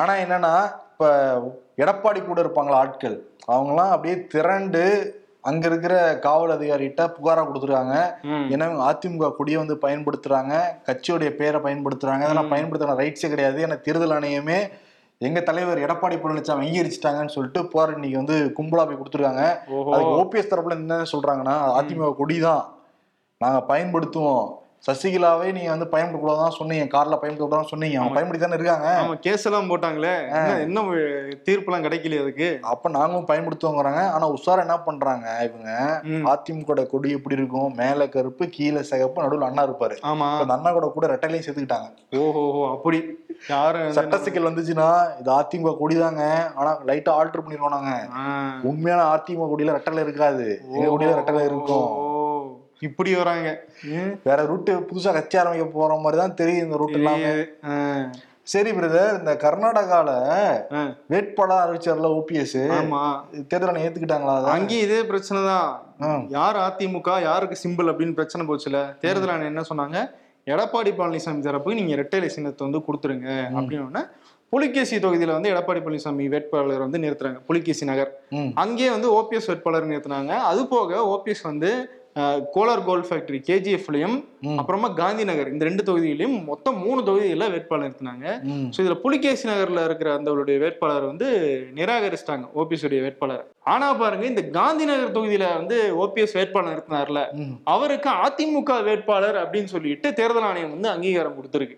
ஆனா 0.02 0.14
என்னன்னா 0.24 0.54
இப்ப 0.92 1.10
எடப்பாடி 1.78 2.22
கூட 2.26 2.40
இருப்பாங்களா 2.44 2.80
ஆட்கள்? 2.84 3.18
அவங்கலாம் 3.54 3.94
அப்படியே 3.96 4.16
திரண்டு 4.36 4.84
அங்க 5.42 5.68
இருக்கிற 5.68 6.20
காவல் 6.20 6.60
அதிகாரிகிட்ட 6.60 7.02
புகாரா 7.16 7.44
கொடுத்துருக்காங்க. 7.46 7.96
ஏன்னா 8.54 8.66
அதிமுக 8.90 9.36
கொடியை 9.36 9.66
வந்து 9.66 9.76
பயன்படுத்துறாங்க. 9.88 10.60
கட்சியுடைய 10.86 11.30
பேரை 11.30 11.62
பயன்படுத்துறாங்க. 11.62 12.26
அதெல்லாம் 12.28 12.52
பயன்படுத்துற 12.52 12.96
ரைட்ஸே 13.02 13.30
கிடையாது. 13.30 13.66
ஏன்னா 13.66 13.82
தேர்தல் 13.82 14.12
ஆணையமே 14.12 14.70
எங்க 15.18 15.40
தலைவர் 15.40 15.80
எடப்பாடி 15.80 16.18
பழனிசாமி 16.20 16.66
அங்கீகரிச்சிட்டாங்கன்னு 16.66 17.36
சொல்லிட்டு 17.36 17.66
புகார் 17.66 17.94
இன்னைக்கு 17.94 18.18
வந்து 18.18 18.54
கும்பலா 18.58 18.86
போய் 18.86 19.00
கொடுத்துருக்காங்க. 19.00 19.46
அதுக்கு 19.94 20.20
ஓபிஎஸ் 20.22 20.52
தரப்புல 20.52 20.70
என்ன 20.70 21.02
சொல்றாங்கன்னா 21.12 21.56
அதிமுக 21.80 22.14
கொடிதான். 22.20 22.64
நாங்க 23.38 23.76
பயன்படுத்துவோம். 23.76 24.48
சசிகலாவே 24.88 25.52
நீங்க 25.52 25.70
வந்து 25.70 25.86
பயன்படுத்தக்கூடாதான் 25.92 26.48
சொன்னீங்க 26.48 26.98
கார்ல 26.98 27.18
பயன்படுத்தக்கூடாதான் 27.22 27.64
சொன்னீங்க 27.64 28.00
அவங்க 28.00 28.14
பயன்படுத்தி 28.14 28.48
தானே 28.48 28.54
இருக்காங்க. 28.54 29.02
ஆமா 29.02 29.20
கேஸ் 29.20 29.46
எல்லாம் 29.46 29.70
போட்டாங்களே 29.70 30.28
என்ன- 30.28 30.62
இன்னும் 30.62 30.90
தீர்ப்பு 31.44 31.74
எல்லாம் 31.74 31.92
கிடைக்கலையே 31.92 32.22
அதுக்கு? 32.22 32.60
அப்ப 32.62 32.90
நாங்களும் 32.90 33.26
பயன்படுத்துவோங்கிறாங்க 33.26 34.10
ஆனா 34.10 34.30
உஷாரா 34.30 34.60
என்ன 34.60 34.80
பண்றாங்க 34.80 35.50
இவங்க. 35.50 36.02
அதிமுக 36.06 36.88
கொடி 36.88 37.12
எப்படி 37.12 37.36
இருக்கும்? 37.36 37.74
மேல 37.76 38.10
கருப்பு 38.10 38.48
கீழே 38.50 38.82
சிகப்பு 38.82 39.24
நடுவுல 39.24 39.44
அண்ணா 39.44 39.68
இருப்பாரு. 39.68 39.98
ஆமா. 40.02 40.38
அந்த 40.40 40.54
அண்ணா 40.54 40.72
கூட 40.72 40.88
கூட 40.88 41.08
ரெட்டையிலையும் 41.08 41.42
சேர்த்துக்கிட்டாங்க. 41.48 42.18
ஓஹோ 42.18 42.72
அப்படி. 42.72 43.18
யாரு? 43.50 43.94
சட்ட 43.94 44.18
சிக்கல் 44.18 44.44
வந்துச்சுன்னா 44.44 45.20
இது 45.20 45.32
அதிமுக 45.32 45.76
கொடிதாங்க. 45.80 46.54
ஆனா 46.56 46.82
லைட்டா 46.82 47.10
ஆல்டர் 47.10 47.42
பண்ணிருக்கோம் 47.48 47.70
நாங்க. 47.70 48.08
உண்மையான 48.64 49.16
அதிமுக 49.16 49.50
கொடியில 49.58 49.76
ரெட்டலை 49.76 50.02
இருக்காது. 50.02 50.62
எங்க 50.72 50.88
கொடியில 50.88 51.10
ரெட்டலை 51.10 51.46
இருக்கும். 51.46 52.09
இப்படி 52.88 53.12
வராங்க. 53.20 53.50
வேற 54.28 54.40
ரூட்டு 54.50 54.74
புதுசா 54.90 55.12
கட்சி 55.16 55.38
ஆரம்பிக்க 55.42 55.66
போற 55.78 55.98
மாதிரி 56.04 56.18
தான் 56.22 56.38
தெரியும் 56.42 56.66
இந்த 56.66 56.78
ரூட் 56.82 56.98
எல்லாமே. 57.00 57.32
சரி 58.54 58.72
பிரதர் 58.78 59.18
இந்த 59.20 59.34
கர்நாடகால. 59.44 60.10
வேட்பாளர் 61.12 61.64
அறிவிச்சார்ல 61.64 62.10
ஓபிஎஸ் 62.20 62.62
ஆமா. 62.78 63.02
தேர்தல் 63.52 63.82
ஏத்துக்கிட்டாங்களா 63.84 64.36
அங்கேயும் 64.56 64.86
இதே 64.86 65.02
பிரச்சனை 65.12 65.42
தான். 65.52 65.68
யார் 66.38 66.58
அதிமுக 66.68 67.20
யாருக்கு 67.30 67.58
சிம்பிள் 67.66 67.92
அப்படின்னு 67.92 68.18
பிரச்சனை 68.20 68.46
போச்சுல? 68.50 68.80
தேர்தல் 69.04 69.34
ஆணையம் 69.34 69.54
என்ன 69.54 69.66
சொன்னாங்க? 69.72 70.00
எடப்பாடி 70.54 70.92
பழனிசாமி 71.00 71.46
தரப்புக்கு 71.48 71.80
நீங்க 71.80 71.94
இரட்டை 71.96 72.30
சின்னத்தை 72.38 72.64
வந்து 72.68 72.86
கொடுத்துருங்க 72.88 73.30
அப்படின்னு 73.60 74.04
புலிகேசி 74.54 74.96
தொகுதியில 75.02 75.34
வந்து 75.36 75.50
எடப்பாடி 75.54 75.80
பழனிசாமி 75.86 76.24
வேட்பாளர் 76.34 76.84
வந்து 76.86 77.02
நிறுத்துறாங்க 77.04 77.40
புலிகேசி 77.50 77.84
நகர். 77.90 78.12
அங்கேயே 78.64 78.90
வந்து 78.94 79.10
ஓபிஎஸ் 79.18 79.50
வேட்பாளர் 79.50 79.90
நிறுத்தினாங்க. 79.92 80.32
அது 80.52 80.62
போக 80.74 81.02
ஓபிஎஸ் 81.16 81.44
வந்து 81.50 81.70
கோலார் 82.54 82.84
கோல்ட் 82.84 83.08
ஃபேக்டரி 83.08 83.40
கேஜிஎஃப்லையும் 83.48 84.16
அப்புறமா 84.60 84.88
காந்தி 84.88 85.24
நகர். 85.30 85.52
இந்த 85.54 85.66
ரெண்டு 85.68 85.84
தொகுதியிலையும் 85.88 86.38
மொத்தம் 86.50 86.78
மூணு 86.84 87.00
தொகுதியில 87.08 87.48
வேட்பாளர் 87.54 87.86
நிறுத்தினாங்க. 87.86 88.26
ஸோ 88.74 88.78
இதுல 88.84 88.96
புலிகேசி 89.06 89.46
நகர்ல 89.50 89.84
இருக்கிற 89.88 90.12
அந்தவருடைய 90.18 90.58
வேட்பாளர் 90.64 91.10
வந்து 91.12 91.28
நிராகரிச்சிட்டாங்க 91.80 92.48
ஓபிஎஸ் 92.62 92.86
உடைய 92.90 93.02
வேட்பாளர். 93.08 93.44
ஆனா 93.74 93.88
பாருங்க 93.94 94.26
இந்த 94.26 94.44
காந்தி 94.60 94.86
நகர் 94.86 95.16
தொகுதியில 95.18 95.48
வந்து 95.58 95.78
ஓபிஎஸ் 96.04 96.38
வேட்பாளர் 96.40 96.72
நிறுத்தினார்ல. 96.72 97.22
அவருக்கு 97.76 98.10
அதிமுக 98.26 98.82
வேட்பாளர் 98.90 99.38
அப்படின்னு 99.44 99.72
சொல்லிட்டு 99.76 100.14
தேர்தல் 100.14 100.48
ஆணையம் 100.50 100.74
வந்து 100.76 100.90
அங்கீகாரம் 100.96 101.38
கொடுத்திருக்கு. 101.40 101.78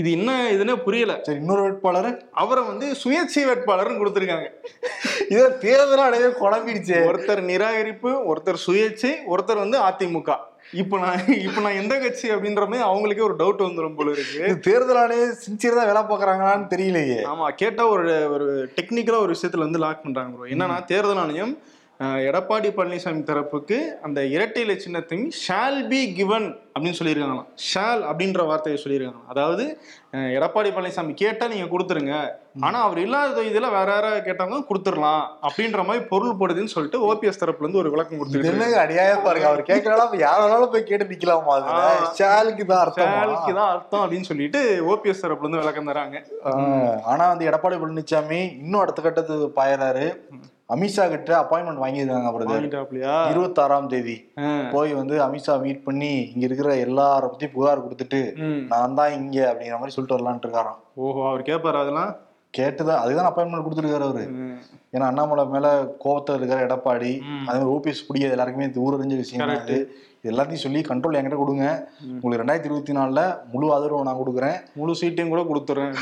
இது 0.00 0.08
என்ன 0.18 0.30
இதுன்னு 0.54 0.74
புரியல. 0.84 1.12
சரி 1.26 1.38
இன்னொரு 1.38 1.62
வேட்பாளர்? 1.66 2.08
அவரை 2.42 2.62
வந்து 2.64 2.86
சுயேட்சை 3.02 3.42
வேட்பாளர்னு 3.50 4.00
கொடுத்திருக்காங்க. 4.00 4.48
இதை 5.32 5.46
தேர்தல் 5.64 6.06
அடைய 6.06 6.28
குழம்பிடுச்சே. 6.42 6.98
ஒருத்தர் 7.10 7.42
நிராகரிப்பு 7.52 8.12
ஒருத்தர் 8.30 8.64
சுயேட்சை 8.66 9.12
ஒருத்தர் 9.32 9.64
வந்து 9.64 9.78
அதிமுக. 9.88 10.38
இப்ப 10.72 10.98
நான் 10.98 11.26
இப்ப 11.26 11.60
நான் 11.60 11.72
எந்த 11.72 11.98
கட்சி 11.98 12.30
அப்படின்ற 12.30 12.66
மாதிரி 12.68 12.88
அவங்களுக்கே 12.88 13.22
ஒரு 13.22 13.36
டவுட் 13.36 13.64
வந்துடும் 13.66 13.94
போல 13.94 14.10
இருக்கு. 14.10 14.60
தேர்தல் 14.60 14.96
ஆணையம் 14.96 15.34
சின்சியரா 15.46 15.84
வேலை 15.84 16.02
பார்க்கறாங்களான்னு 16.02 16.66
தெரியலையே. 16.70 17.20
ஆமா 17.24 17.48
கேட்டா 17.48 17.88
ஒரு 17.88 18.30
ஒரு 18.30 18.70
டெக்னிக்கலா 18.76 19.18
ஒரு 19.18 19.34
விஷயத்துல 19.34 19.58
வந்து 19.58 19.78
லாக் 19.78 20.02
பண்றாங்க 20.02 20.36
ப்ரோ 20.36 20.50
என்னன்னா 20.50 20.84
தேர்தல் 20.84 21.16
ஆணையம் 21.16 21.58
எடப்பாடி 22.26 22.68
பழனிசாமி 22.70 23.22
தரப்புக்கு 23.28 23.76
அந்த 24.02 24.24
இரட்டை 24.24 24.60
இலை 24.62 24.74
சின்னத்தையும் 24.76 25.30
ஷால் 25.44 25.78
பி 25.88 26.00
கிவன் 26.12 26.46
அப்படின்னு 26.74 26.98
சொல்லியிருக்காங்களாம். 26.98 27.48
ஷால் 27.68 28.02
அப்படின்ற 28.10 28.42
வார்த்தையை 28.46 28.78
சொல்லியிருக்காங்க 28.82 29.22
அதாவது 29.28 29.64
எடப்பாடி 30.34 30.68
பழனிசாமி 30.68 31.14
கேட்டா 31.14 31.46
நீங்க 31.46 31.66
கொடுத்துருங்க. 31.72 32.12
ஆனா 32.66 32.78
அவர் 32.80 32.98
இல்லாத 32.98 33.34
தொகுதியில 33.36 33.68
வேற 33.70 33.88
யாராவது 33.94 34.20
கேட்டாங்க 34.20 34.58
கொடுத்துடலாம் 34.68 35.24
அப்படின்ற 35.42 35.82
மாதிரி 35.86 36.04
பொருள் 36.04 36.38
படுதுன்னு 36.40 36.74
சொல்லிட்டு 36.74 37.00
ஓபிஎஸ் 37.08 37.40
தரப்புல 37.42 37.66
இருந்து 37.66 37.82
ஒரு 37.82 37.90
விளக்கம் 37.90 38.22
என்னங்க 38.50 38.78
அடியாய 38.84 39.16
பாருங்க. 39.26 39.48
அவர் 39.50 39.62
கேட்கலாம் 39.62 40.14
யாராலும் 40.24 40.72
போய் 40.74 40.88
கேட்டு 40.90 41.08
ஆ. 41.72 41.80
ஷாலுக்கு 42.20 42.66
தான் 42.66 42.82
அர்த்தம்? 42.84 43.10
ஷாலுக்கு 43.14 43.52
தான் 43.60 43.72
அர்த்தம் 43.74 44.04
அப்படின்னு 44.04 44.30
சொல்லிட்டு 44.30 44.60
ஓபிஎஸ் 44.92 45.24
தரப்புல 45.24 45.46
இருந்து 45.46 45.62
விளக்கம் 45.64 45.90
தராங்க. 45.92 46.20
ஆனா 47.06 47.26
வந்து 47.28 47.48
எடப்பாடி 47.50 47.78
பழனிசாமி 47.82 48.40
இன்னும் 48.62 48.82
அடுத்த 48.84 49.02
கட்டத்துக்கு 49.02 49.50
பாயறாரு. 49.60 50.06
அமித்ஷா 50.70 51.04
கிட்ட 51.08 51.30
அப்பாயின்மெண்ட் 51.42 51.82
வாங்கியிருக்காங்க 51.82 52.28
அவரது 52.30 52.54
இருபத்தாறாம் 53.32 53.86
தேதி. 53.86 54.16
போய் 54.72 54.90
வந்து 54.94 55.14
அமித்ஷா 55.26 55.54
மீட் 55.64 55.84
பண்ணி 55.84 56.10
இங்க 56.32 56.44
இருக்கிற 56.46 56.70
எல்லார 56.86 57.20
பத்தி 57.32 57.46
புகார் 57.48 57.84
கொடுத்துட்டு. 57.84 58.20
நான் 58.72 58.96
தான் 59.00 59.14
இங்க 59.20 59.38
அப்படிங்கிற 59.50 59.78
மாதிரி 59.82 59.94
சொல்லிட்டு 59.96 60.18
வரலான்ட்டு 60.18 60.48
இருக்காராம் 60.48 60.80
ஓஹோ 61.04 61.22
அவர் 61.28 61.48
கேட்பாரு 61.50 61.80
அதெல்லாம் 61.82 62.12
கேட்டுதான் 62.54 63.00
அதுதான் 63.04 63.28
அப்பாயின்மெண்ட் 63.30 63.64
கொடுத்துருக்காரு 63.64 64.06
அவரு. 64.08 64.26
ஏன்னா 64.94 65.06
அண்ணாமலை 65.10 65.46
மேல 65.54 65.66
கோவத்துல 66.04 66.38
இருக்கிற 66.38 66.60
எடப்பாடி. 66.66 67.12
அதே 67.48 67.58
மாதிரி 67.58 67.72
ஓபிஎஸ் 67.74 68.06
பிடிக்காது 68.08 68.36
எல்லாருக்குமே 68.36 68.68
ஊரறிஞ்ச 68.84 69.16
விஷயம் 69.16 69.42
எல்லாத்தையும் 70.24 70.64
சொல்லி 70.64 70.80
கண்ட்ரோல் 70.80 71.16
என்கிட்ட 71.16 71.36
கொடுங்க. 71.36 71.88
உங்களுக்கு 72.22 72.44
ரெண்டாயிரத்தி 72.44 72.64
இருபத்தி 72.64 72.92
நாலுல 72.92 73.38
முழு 73.52 73.72
ஆதரவு 73.72 74.02
நான் 74.02 74.16
கொடுக்குறேன். 74.16 74.56
முழு 74.74 74.94
சீட்டையும் 75.00 75.28
கூட 75.28 75.42
கொடுத்துறேன். 75.42 75.94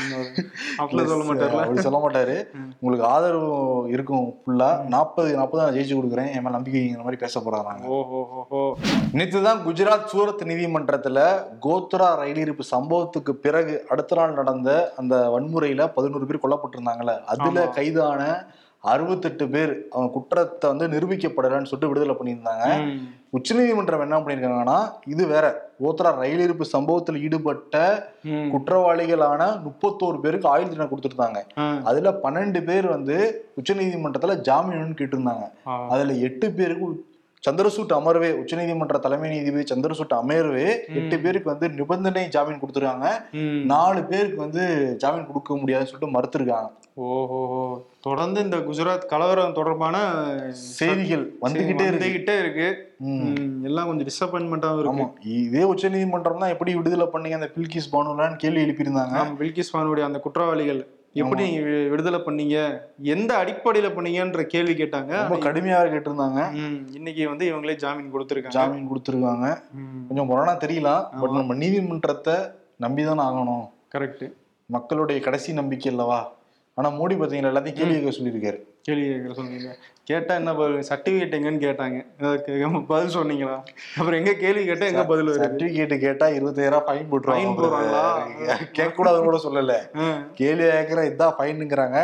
அப்படிலாம் 0.77 1.05
சொல்ல 1.05 1.33
மாட்டார்ல? 1.33 1.59
அப்படி 1.59 1.81
சொல்ல 1.81 1.99
மாட்டாரு. 1.99 2.47
உங்களுக்கு 2.79 3.07
ஆதரவு 3.07 3.89
இருக்கும் 3.89 4.33
ஃபுல்லா 4.45 4.85
நாற்பது 4.85 5.33
நாற்பது 5.33 5.63
நான் 5.63 5.73
ஜெயிச்சு 5.73 5.93
கொடுக்குறேன். 5.93 6.33
என் 6.33 6.41
மேல 6.41 6.57
நம்பிக்கைங்கிற 6.57 6.97
மாதிரி 6.97 7.15
பேச 7.15 7.39
போறாங்க. 7.39 7.85
ஓஹோ 7.87 8.77
நேற்று 9.11 9.41
தான் 9.41 9.65
குஜராத் 9.67 10.09
சூரத் 10.13 10.43
நீதிமன்றத்துல 10.43 11.19
கோத்ரா 11.61 12.15
ரயில் 12.15 12.37
இருப்பு 12.37 12.63
சம்பவத்துக்கு 12.71 13.29
பிறகு 13.29 13.85
அடுத்த 13.89 14.15
நாள் 14.15 14.33
நடந்த 14.33 14.93
அந்த 14.97 15.15
வன்முறையில 15.15 15.93
பதினோரு 15.93 16.25
பேர் 16.25 16.43
கொல்லப்பட்டிருந்தாங்கல்ல. 16.43 17.23
அதுல. 17.23 17.67
கைதான 17.67 18.47
அறுபத்தெட்டு 18.83 19.45
பேர் 19.53 19.71
அவங்க 19.93 20.09
குற்றத்தை 20.15 20.67
வந்து 20.71 20.85
நிரூபிக்கப்படலைன்னு 20.93 21.69
சொல்லிட்டு 21.69 21.91
விடுதலை 21.91 22.15
பண்ணியிருந்தாங்க. 22.17 22.67
உச்சநீதிமன்றம் 23.37 24.03
என்ன 24.05 24.17
பண்ணியிருக்காங்கன்னா 24.19 24.77
இது 25.13 25.23
வேற 25.33 25.45
கோத்ரா 25.83 26.11
ரயில் 26.21 26.43
இருப்பு 26.45 26.65
சம்பவத்தில் 26.73 27.23
ஈடுபட்ட. 27.25 27.75
குற்றவாளிகளான 28.53 29.41
முப்பத்தோரு 29.65 30.17
பேருக்கு 30.25 30.51
ஆயுள் 30.53 30.69
தண்டனை 30.69 30.87
கொடுத்துருந்தாங்க. 30.91 31.41
அதுல 31.89 32.11
பன்னெண்டு 32.23 32.61
பேர் 32.69 32.87
வந்து 32.95 33.17
உச்சநீதிமன்றத்துல 33.61 34.35
ஜாமீன் 34.49 34.97
கேட்டிருந்தாங்க. 35.01 35.47
அதுல 35.93 36.13
எட்டு 36.29 36.49
பேருக்கு 36.59 36.87
சந்திரசூட் 37.49 37.93
அமர்வே 37.97 38.29
உச்சநீதிமன்ற 38.41 38.99
தலைமை 38.99 39.29
நீதிபதி 39.29 39.73
சந்திரசூட் 39.73 40.15
அமர்வே 40.19 40.75
எட்டு 40.95 41.19
பேருக்கு 41.19 41.49
வந்து 41.49 41.69
நிபந்தனை 41.69 42.27
ஜாமீன் 42.27 42.59
கொடுத்துருக்காங்க. 42.59 43.07
நாலு 43.65 44.03
பேருக்கு 44.03 44.35
வந்து 44.35 44.95
ஜாமீன் 44.97 45.27
கொடுக்க 45.27 45.57
முடியாதுன்னு 45.57 45.91
சொல்லிட்டு 45.91 46.19
மறுத்திருக்காங்க. 46.19 46.69
ஓஹோ. 46.93 47.87
தொடர்ந்து 48.01 48.43
இந்த 48.43 48.57
குஜராத் 48.57 49.05
கலவரம் 49.05 49.53
தொடர்பான 49.53 49.97
செய்திகள் 50.51 51.33
வந்துகிட்டே 51.41 51.85
இருக்கு. 51.87 52.05
வந்துகிட்டே 52.05 52.39
இருக்கு. 52.39 52.95
எல்லாம் 53.63 53.87
கொஞ்சம் 53.87 54.07
டிசப்பாயின்மெண்டாவும் 54.07 54.79
இருக்கு. 54.79 55.03
ஆமா. 55.03 55.11
இதே 55.23 55.63
உச்சநீதிமன்றம் 55.63 56.39
தான் 56.39 56.49
எப்படி 56.49 56.75
விடுதலை 56.75 57.07
பண்ணீங்க 57.13 57.33
அந்த 57.33 57.49
பில்கிஸ் 57.57 57.91
பானுலான்னு 57.91 58.35
கேள்வி 58.35 58.63
எழுப்பியிருந்தாங்க. 58.63 59.17
பில்கிஸ் 59.39 59.73
பானுடைய 59.73 59.99
அந்த 59.99 60.19
குற்றவாளிகள் 60.19 60.87
எப்படி 61.23 61.45
விடுதலை 61.91 62.19
பண்ணீங்க? 62.25 62.57
எந்த 63.15 63.31
அடிப்படையில 63.41 63.89
பண்ணீங்கன்ற 63.97 64.43
கேள்வி 64.53 64.73
கேட்டாங்க. 64.81 65.11
ரொம்ப 65.21 65.37
கடுமையாக 65.45 65.91
கேட்டிருந்தாங்க. 65.93 66.39
இன்னைக்கு 66.97 67.23
வந்து 67.31 67.45
இவங்களே 67.51 67.75
ஜாமீன் 67.83 68.13
கொடுத்துருக்காங்க. 68.13 68.57
ஜாமீன் 68.57 68.89
கொடுத்துருக்காங்க. 68.91 69.47
கொஞ்சம் 70.07 70.29
முரணா 70.31 70.55
தெரியலாம் 70.65 71.03
பட் 71.21 71.37
நம்ம 71.39 71.57
நீதிமன்றத்தை 71.63 72.37
நம்பிதான் 72.85 73.25
ஆகணும். 73.27 73.65
கரெக்ட் 73.95 74.25
மக்களுடைய 74.75 75.19
கடைசி 75.27 75.59
நம்பிக்கை 75.59 75.91
அல்லவா? 75.91 76.19
ஆனா 76.77 76.89
மோடி 76.97 77.15
பாத்தீங்கன்னா 77.19 77.51
எல்லாத்தையும் 77.51 77.79
கேள்வி 77.79 77.95
கேட்க 77.97 78.11
சொல்லியிருக்காரு. 78.17 78.59
கேள்வி 78.87 79.05
கேட்குற 79.07 79.33
சொன்னீங்க. 79.37 79.69
கேட்டா 80.09 80.33
என்ன 80.39 80.51
பதில் 80.57 80.85
சர்டிபிகேட் 80.89 81.33
எங்கன்னு 81.37 81.63
கேட்டாங்க. 81.65 81.97
பதில் 82.91 83.15
சொன்னீங்களா? 83.15 83.55
அப்புறம் 83.97 84.17
எங்க 84.19 84.33
கேள்வி 84.43 84.61
கேட்டா 84.69 84.85
எங்க 84.91 85.03
பதில் 85.09 85.29
வருது 85.29 85.43
சர்டிபிகேட் 85.45 85.95
கேட்டா 86.05 86.27
இருபத்தாயிரம் 86.37 86.85
ஃபைன் 86.87 87.09
போட்டுருவாங்க 87.11 87.55
போடுறாங்களா? 87.57 88.03
கேட்க 88.77 88.91
கூடாது 88.99 89.19
கூட 89.27 89.39
சொல்லல. 89.45 89.75
கேள்வி 90.39 90.67
கேட்கிற 90.75 91.03
இதான் 91.11 91.35
ஃபைனுங்கிறாங்க 91.39 91.97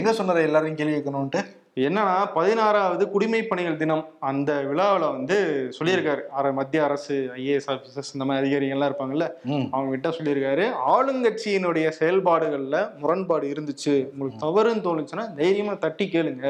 எங்க 0.00 0.12
சொன்னாரு 0.18 0.48
எல்லாரையும் 0.48 0.78
கேள்வி 0.80 0.96
கேட்கணும்ட்டு 0.96 1.42
என்னன்னா 1.80 2.12
பதினாறாவது 2.34 3.04
குடிமை 3.10 3.42
பணிகள் 3.42 3.76
தினம். 3.76 4.04
அந்த 4.28 4.50
விழாவில் 4.68 5.12
வந்து 5.16 5.36
சொல்லியிருக்காரு. 5.78 6.22
அர 6.38 6.52
மத்திய 6.52 6.84
அரசு 6.84 7.14
ஐஏஎஸ் 7.36 7.68
ஆஃபீஸர்ஸ் 7.72 8.12
இந்த 8.14 8.24
மாதிரி 8.24 8.42
அதிகாரிகள் 8.42 8.76
எல்லாம் 8.76 8.90
இருப்பாங்கல்ல 8.90 9.26
அவங்க 9.70 9.90
கிட்ட 9.90 10.08
சொல்லியிருக்காரு. 10.08 10.64
ஆளுங்கட்சியினுடைய 10.92 11.86
செயல்பாடுகள்ல 11.98 12.78
முரண்பாடு 12.98 13.48
இருந்துச்சு. 13.54 13.94
உங்களுக்கு 14.12 14.40
தவறுன்னு 14.44 14.84
தோணுச்சுன்னா 14.86 15.34
தைரியமா 15.34 15.74
தட்டி 15.74 16.06
கேளுங்க 16.12 16.46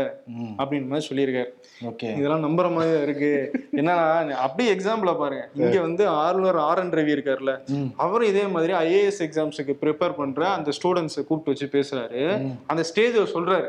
அப்படின்னு 0.59 0.90
மாதிரி 0.92 1.09
சொல்லியிருக்காரு. 1.09 1.50
ஓகே. 1.90 2.11
இதெல்லாம் 2.18 2.45
நம்புற 2.47 2.71
மாதிரி 2.75 2.92
தான் 2.92 3.02
இருக்கு. 3.02 3.33
என்னன்னா 3.78 4.30
அப்படியே 4.47 4.75
எக்ஸாம்பிள 4.75 5.16
பாருங்க. 5.18 5.49
இங்க 5.54 5.80
வந்து 5.80 6.09
ஆளுநர் 6.09 6.61
ஆர் 6.68 6.83
என் 6.85 6.95
ரவி 6.99 7.14
இருக்காருல்ல. 7.16 7.54
அவரும் 7.97 8.28
இதே 8.28 8.47
மாதிரி 8.47 8.73
ஐஏஎஸ் 8.85 9.21
எக்ஸாம்ஸுக்கு 9.28 9.76
ப்ரிப்பேர் 9.83 10.16
பண்ற 10.21 10.49
அந்த 10.49 10.71
ஸ்டூடெண்ட்ஸை 10.78 11.25
கூப்பிட்டு 11.26 11.52
வச்சு 11.52 11.68
பேசுறாரு. 11.76 12.23
அந்த 12.66 12.85
ஸ்டேஜ்ல 12.92 13.26
சொல்றாரு. 13.35 13.68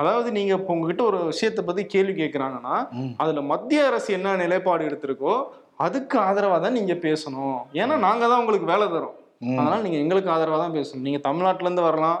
அதாவது 0.00 0.28
நீங்க 0.38 0.52
இப்போ 0.58 0.74
உங்ககிட்ட 0.76 1.04
ஒரு 1.10 1.20
விஷயத்தை 1.32 1.64
பத்தி 1.68 1.84
கேள்வி 1.94 2.14
கேட்கறாங்கன்னா. 2.22 2.76
அதுல 3.22 3.42
மத்திய 3.52 3.86
அரசு 3.90 4.10
என்ன 4.18 4.36
நிலைப்பாடு 4.44 4.88
எடுத்திருக்கோ 4.90 5.34
அதுக்கு 5.86 6.16
ஆதரவா 6.28 6.56
தான் 6.64 6.76
நீங்க 6.78 6.94
பேசணும். 7.06 7.60
ஏன்னா 7.82 7.94
நாங்க 8.08 8.24
தான் 8.30 8.40
உங்களுக்கு 8.42 8.72
வேலை 8.72 8.86
தரோம். 8.96 9.16
அதனால 9.60 9.78
நீங்க 9.86 9.98
எங்களுக்கு 10.04 10.34
ஆதரவா 10.34 10.58
தான் 10.64 10.76
பேசணும். 10.78 11.06
நீங்க 11.06 11.20
தமிழ்நாட்டுல 11.28 11.68
இருந்து 11.68 11.88
வரலாம் 11.90 12.18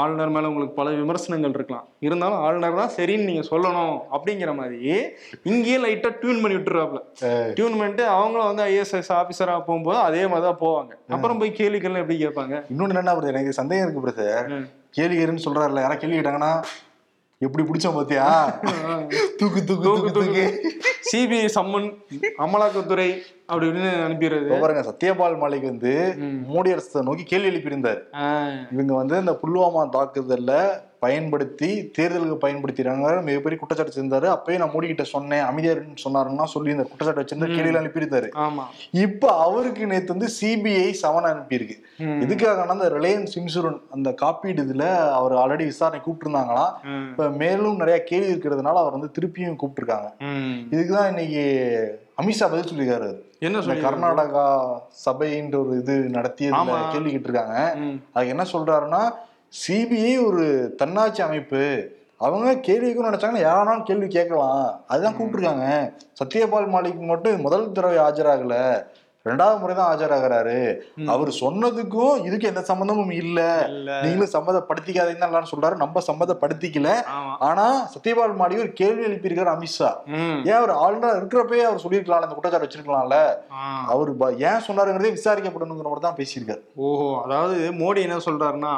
ஆளுநர் 0.00 0.32
மேல 0.34 0.50
உங்களுக்கு 0.50 0.76
பல 0.78 0.90
விமர்சனங்கள் 0.98 1.56
இருக்கலாம். 1.56 1.86
இருந்தாலும் 2.06 2.42
ஆளுநர் 2.44 2.78
தான் 2.80 2.92
சரின்னு 2.94 3.28
நீங்க 3.30 3.42
சொல்லணும் 3.50 3.96
அப்படிங்கிற 4.14 4.52
மாதிரி 4.60 4.78
இங்கேயே 5.50 5.78
லைட்டா 5.82 6.10
டியூன் 6.20 6.40
பண்ணி 6.42 6.56
விட்டுறாப்ல 6.58 7.00
டியூன் 7.58 7.76
பண்ணிட்டு 7.78 8.04
அவங்களும் 8.14 8.48
வந்து 8.50 8.64
ஐஎஸ்எஸ் 8.70 9.12
ஆபீசரா 9.18 9.56
போகும்போது 9.66 9.98
அதே 10.06 10.22
மாதிரி 10.32 10.46
தான் 10.48 10.62
போவாங்க. 10.64 10.92
அப்புறம் 11.16 11.40
போய் 11.42 11.52
கேள்விகள் 11.60 12.00
எப்படி 12.02 12.16
கேட்பாங்க? 12.24 12.54
இன்னொன்னு 12.72 12.94
என்னன்னா 12.94 13.16
பிரதர் 13.18 13.36
எனக்கு 13.36 13.60
சந்தேகம் 13.60 13.86
இருக்கு 13.86 14.04
பிரதர். 14.06 14.48
கேள்வி 14.98 15.44
சொல்றாருல 15.48 15.84
யாரா 15.84 15.98
கேள்வி 16.04 16.18
கேட்டாங்கன்னா 16.18 16.54
எப்படி 17.46 17.62
பிடிச்சோம் 17.68 17.96
பாத்தியா? 17.98 18.26
தூக்கு 19.38 19.60
தூக்கு 19.68 19.86
தூக்கு 19.86 20.10
தூக்கு 20.16 20.44
சிபிஐ 21.10 21.46
சம்மன் 21.56 21.88
அமலாக்கத்துறை 22.44 23.08
அப்படி 23.48 23.66
இப்படின்னு 23.68 23.90
அனுப்பிடுறது. 24.06 24.60
பாருங்க 24.62 24.82
சத்யபால் 24.88 25.40
மாலிக் 25.42 25.66
வந்து. 25.70 25.92
மோடி 26.52 26.70
அரசை 26.74 27.02
நோக்கி 27.08 27.24
கேள்வி 27.32 27.50
எழுப்பியிருந்தார். 27.50 28.00
இவங்க 28.74 28.92
வந்து 29.00 29.16
இந்த 29.22 29.34
புல்வாமா 29.42 29.82
தாக்குதல்ல 29.96 30.52
பயன்படுத்தி 31.02 31.68
தேர்தலுக்கு 31.98 32.36
பயன்படுத்திடுறாங்க 32.40 33.22
மிகப்பெரிய 33.22 33.56
குற்றச்சாட்டு 33.56 33.96
செஞ்சாரு 33.96 34.28
அப்பயே 34.32 34.58
நான் 34.58 34.70
மோடி 34.70 34.86
கிட்ட 34.86 35.04
சொன்னேன் 35.04 35.44
அமைதியாருன்னு 35.44 36.02
சொன்னாருன்னா 36.04 36.44
சொல்லி 36.46 36.70
இந்த 36.70 36.82
குற்றச்சாட்டு 36.82 37.22
வச்சிருந்த 37.22 37.48
கேள்வியில 37.48 37.80
அனுப்பியிருந்தாரு 37.80 38.28
இப்ப 39.02 39.36
அவருக்கு 39.38 39.86
நேத்து 39.86 40.16
வந்து 40.16 40.28
சிபிஐ 40.40 40.88
சவன் 41.02 41.28
அனுப்பியிருக்கு. 41.30 41.76
ம். 41.98 42.20
எதுக்காகனா 42.22 42.66
அந்த 42.66 42.88
ரிலையன்ஸ் 42.90 43.34
இன்சூரன்ஸ் 43.34 43.80
அந்த 43.90 44.12
காப்பீடு 44.14 44.62
இதுல 44.62 44.84
அவர் 45.12 45.32
ஆல்ரெடி 45.32 45.64
விசாரணை 45.64 46.00
கூப்பிட்டுருந்தாங்களாம் 46.04 46.72
ம். 46.84 47.08
இப்ப 47.10 47.30
மேலும் 47.36 47.76
நிறைய 47.76 48.04
கேள்வி 48.04 48.32
இருக்கிறதுனால 48.32 48.74
அவர் 48.74 48.92
வந்து 48.92 49.10
திருப்பியும் 49.18 49.56
கூப்பிட்டுருக்காங்க. 49.56 50.08
இதுக்குதான் 50.70 51.08
இன்னைக்கு 51.08 51.44
அமித்ஷா 52.16 52.50
பதில் 52.50 52.70
சொல்லியிருக்காரு. 52.70 53.10
என்ன 53.38 53.60
சொல்லி 53.60 53.82
கர்நாடகா 53.82 54.46
சபைன்ற 55.04 55.66
ஒரு 55.66 55.78
இது 55.78 55.94
நடத்தி. 56.10 56.48
கேள்வி 56.90 57.16
கேட்டிருக்காங்க. 57.16 57.56
ம். 57.76 57.96
அதுக்கு 58.12 58.34
என்ன 58.36 58.44
சொல்றாருன்னா 58.52 59.02
சிபிஐ 59.52 60.26
ஒரு 60.26 60.74
தன்னாட்சி 60.76 61.22
அமைப்பு. 61.22 61.90
அவங்க 62.18 62.56
கேள்வி 62.56 62.92
கேட்கணும்னு 62.92 63.10
நினைச்சாங்கன்னா 63.10 63.44
யாரானாலும் 63.44 63.82
கேள்வி 63.82 64.06
கேட்கலாம். 64.06 64.80
அதுதான் 64.86 65.16
கூப்பிட்டுருக்காங்க. 65.16 65.92
சத்யபால் 66.24 66.70
மாலிக் 66.70 66.98
மட்டும் 66.98 67.40
முதல் 67.40 67.72
தடவை 67.72 67.96
ஆஜராகல. 67.96 68.84
ரெண்டாவது 69.26 69.58
முறை 69.62 69.74
தான் 69.78 69.90
ஆஜராகிறாரு. 69.92 70.56
அவர் 71.14 71.30
சொன்னதுக்கும் 71.42 72.14
இதுக்கு 72.28 72.48
எந்த 72.50 72.62
சம்பந்தமும் 72.70 73.12
இல்ல. 73.22 73.40
நீங்களும் 74.04 74.32
சம்மதப்படுத்திக்காதீங்கன்னு 74.36 75.28
எல்லாரும் 75.30 75.52
சொல்றாரு. 75.52 75.76
நம்ம 75.82 76.02
சம்மதப்படுத்திக்கல. 76.08 76.88
ஆனா 77.48 77.66
சத்யபால் 77.92 78.38
மாடி 78.40 78.58
ஒரு 78.64 78.72
கேள்வி 78.80 79.06
எழுப்பியிருக்காரு 79.08 79.52
அமித்ஷா 79.54 79.90
ஏன் 80.48 80.58
அவர் 80.60 80.72
ஆளுநர் 80.84 81.18
இருக்கிறப்பவே 81.20 81.62
அவர் 81.68 81.84
சொல்லியிருக்கலாம் 81.84 82.26
அந்த 82.26 82.36
குற்றச்சாட்டு 82.38 82.66
வச்சிருக்கலாம்ல. 82.66 83.18
அவர் 83.92 84.10
ஏன் 84.48 84.66
சொன்னாருங்கிறதே 84.66 85.14
விசாரிக்கப்படணுங்கிற 85.18 85.88
மாதிரி 85.92 86.06
தான் 86.08 86.18
பேசியிருக்காரு. 86.20 86.62
ஓஹோ 86.88 87.08
அதாவது 87.24 87.56
மோடி 87.82 88.02
என்ன 88.08 88.20
சொல்றாருன்னா 88.28 88.74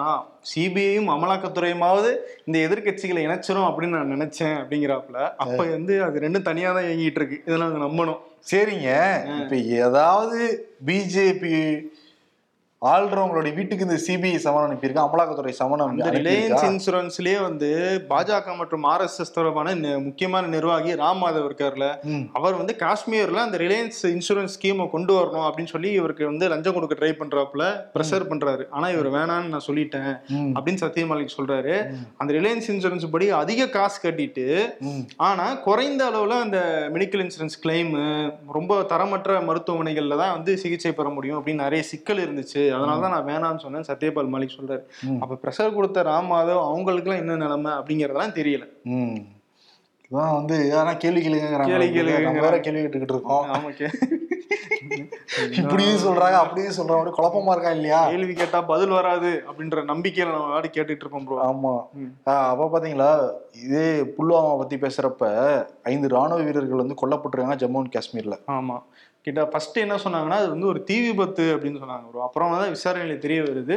சிபிஐயும் 0.52 1.10
அமலாக்கத்துறையுமாவது 1.12 2.10
இந்த 2.46 2.56
எதிர்க்கட்சிகளை 2.66 3.20
இணைச்சிரும் 3.26 3.68
அப்படின்னு 3.68 3.96
நான் 3.98 4.14
நினைச்சேன் 4.16 4.56
அப்படிங்கிறாப்புல. 4.60 5.18
அப்ப 5.42 5.60
வந்து 5.76 5.94
அது 6.06 6.24
ரெண்டும் 6.26 6.48
தனியா 6.50 6.70
தான் 6.76 6.88
இயங்கிட்டு 6.88 7.20
இருக்கு. 7.22 7.42
இதை 7.46 7.58
நாங்க 7.64 7.80
நம்பணும். 7.86 8.22
சரிங்க. 8.50 8.90
இப்ப 9.40 9.56
ஏதாவது 9.56 10.38
பிஜேபி 10.86 11.52
ஆள்றவங்களுடைய 12.84 13.54
வீட்டுக்கு 13.54 13.86
இந்த 13.88 14.00
சிபிஐ 14.06 14.36
சமன் 14.36 14.70
அனுப்பியிருக்கா. 14.70 15.08
அமலாக்கத்துறை 15.08 15.48
சமன் 15.48 15.90
இந்த 15.90 16.10
அனுப்பியிருக்கா. 16.10 16.22
ரிலையன்ஸ் 16.24 16.78
இன்சூரன்ஸ்லயே 16.78 17.42
வந்து 17.42 18.00
பாஜக 18.08 18.56
மற்றும் 18.56 18.84
ஆர்எஸ்எஸ் 18.84 19.34
தொடர்பான 19.34 19.74
நி- 19.74 20.04
முக்கியமான 20.04 20.46
நிர்வாகி 20.46 20.92
ராம் 20.92 21.22
மாதவ் 21.24 21.50
இருக்கார்ல. 21.50 21.94
அவர் 22.32 22.54
வந்து 22.54 22.76
காஷ்மீர்ல 22.78 23.32
அந்த 23.32 23.58
ரிலையன்ஸ் 23.58 24.06
இன்சூரன்ஸ் 24.06 24.48
ஸ்கீமை 24.60 24.90
கொண்டு 24.90 25.14
வரணும் 25.14 25.50
அப்படின்னு 25.50 25.66
சொல்லி 25.66 25.90
இவருக்கு 25.90 26.24
வந்து 26.24 26.48
லஞ்சம் 26.48 26.74
கொடுக்க 26.74 26.94
ட்ரை 26.94 27.08
பண்றாப்புல 27.08 27.76
ப்ரெஷர் 27.94 28.32
பண்றாரு. 28.32 28.64
ஆனா 28.70 28.88
இவர் 28.88 29.10
வேணான்னு 29.10 29.44
நான் 29.44 29.62
சொல்லிட்டேன். 29.66 30.20
அப்படின்னு 30.34 30.82
சத்யமாலிக் 30.82 31.28
சொல்றாரு. 31.36 31.94
அந்த 32.16 32.34
ரிலையன்ஸ் 32.34 32.70
இன்சூரன்ஸ் 32.70 33.10
படி 33.10 33.30
அதிக 33.30 33.68
காசு 33.68 34.10
கட்டிட்டு. 34.10 34.60
ஆனா 35.16 35.54
குறைந்த 35.54 36.10
அளவுல 36.10 36.28
அந்த 36.28 36.88
மெடிக்கல் 36.92 37.30
இன்சூரன்ஸ் 37.30 37.66
கிளைம் 37.66 38.32
ரொம்ப 38.52 38.80
தரமற்ற 38.80 39.40
மருத்துவமனைகள்ல 39.40 40.16
தான் 40.16 40.32
வந்து 40.32 40.58
சிகிச்சை 40.58 40.92
பெற 40.92 41.08
முடியும் 41.08 41.46
அப்படின்னு 41.46 41.54
நிறைய 41.54 41.82
சிக்கல் 41.82 42.16
இருந்துச்சு 42.16 42.72
அதனால 42.74 43.00
தான் 43.00 43.14
நான் 43.14 43.28
வேணாம்னு 43.28 43.64
சொன்னேன். 43.64 43.86
சத்யபால் 43.88 44.32
மாலிக் 44.32 44.56
சொல்றாரு. 44.56 44.82
அப்ப 45.20 45.38
ப்ரெஷர் 45.42 45.74
கொடுத்த 45.74 46.04
ராம் 46.04 46.30
மாதவ் 46.30 46.64
அவங்களுக்குலாம் 46.66 47.22
என்ன 47.22 47.36
நிலைமை 47.36 47.72
அப்படிங்கறதெல்லாம் 47.72 48.36
தெரியல. 48.36 48.66
இதான் 50.10 50.34
வந்து 50.34 50.56
ஆனா 50.76 50.92
கேள்வி 50.96 51.20
கேள்வி 51.20 51.38
கேளுங்கறாங்க. 51.38 51.76
நம்ம 52.26 52.42
வேற 52.42 52.56
கேள்வி 52.60 52.82
கேட்டுக்கிட்டு 52.82 53.14
இருக்கோம். 53.14 53.44
ஆமா 53.54 53.70
கே- 53.78 53.92
இப்படியும் 55.58 56.02
சொல்றாங்க 56.02 56.36
அப்படியும் 56.40 56.76
சொல்றாங்க. 56.76 56.98
அப்படியே 56.98 57.16
குழப்பமா 57.16 57.52
இருக்கா 57.52 57.70
இல்லையா? 57.70 58.00
கேள்வி 58.08 58.34
கேட்டா 58.34 58.58
பதில் 58.64 58.88
வராது 58.90 59.30
அப்படின்ற 59.48 59.82
நம்பிக்கையில 59.88 60.32
நம்ம 60.32 60.50
வாடி 60.50 60.68
கேட்டுட்டு 60.68 61.04
இருக்கோம் 61.04 61.24
ப்ரோ 61.24 61.38
ஆமா. 61.44 61.72
அப்ப 62.46 62.68
பாத்தீங்களா 62.72 63.08
இதே 63.62 63.86
புல்வாமா 64.16 64.52
பத்தி 64.58 64.76
பேசுறப்ப 64.76 65.24
ஐந்து 65.84 66.08
ராணுவ 66.08 66.40
வீரர்கள் 66.40 66.82
வந்து 66.82 67.00
கொல்லப்பட்டிருக்காங்க 67.02 67.58
ஜம்மு 67.62 67.80
அண்ட் 67.80 67.94
காஷ்மீர்ல. 67.96 68.38
ஆமா. 68.54 68.76
கிட்ட 69.24 69.42
ஃபர்ஸ்ட் 69.52 69.84
என்ன 69.84 69.98
சொன்னாங்கன்னா 70.04 70.38
அது 70.42 70.48
வந்து 70.54 70.70
ஒரு 70.72 70.80
தீ 70.88 70.96
விபத்து 71.04 71.44
அப்படின்னு 71.54 71.82
சொன்னாங்க 71.82 72.08
ப்ரோ 72.10 72.24
அப்புறம் 72.28 72.58
தான் 72.62 72.74
விசாரணையில 72.78 73.16
தெரிய 73.26 73.40
வருது. 73.50 73.76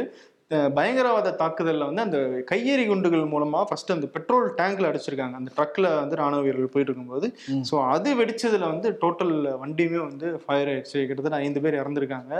பயங்கரவாத 0.76 1.32
தாக்குதல்ல 1.40 1.86
வந்து 1.88 2.04
அந்த 2.04 2.18
கையெறி 2.50 2.84
குண்டுகள் 2.90 3.24
மூலமா 3.32 3.60
ஃபர்ஸ்ட் 3.68 3.90
அந்த 3.94 4.06
பெட்ரோல் 4.14 4.46
டேங்க்ல 4.60 4.90
அடிச்சிருக்காங்க. 4.90 5.34
அந்த 5.40 5.50
ட்ரக்ல 5.56 5.88
வந்து 6.02 6.18
ராணுவ 6.20 6.40
வீரர்கள் 6.46 6.72
போயிட்டு 6.74 6.90
இருக்கும்போது. 6.90 7.26
ஸோ 7.68 7.74
அது 7.94 8.10
வெடிச்சதுல 8.20 8.68
வந்து 8.72 8.90
டோட்டல் 9.02 9.34
வண்டியுமே 9.62 10.00
வந்து 10.06 10.28
ஃபயர் 10.44 10.70
ஆயிடுச்சு. 10.72 11.00
கிட்டத்தட்ட 11.08 11.42
ஐந்து 11.46 11.62
பேர் 11.64 11.80
இறந்துருக்காங்க. 11.82 12.32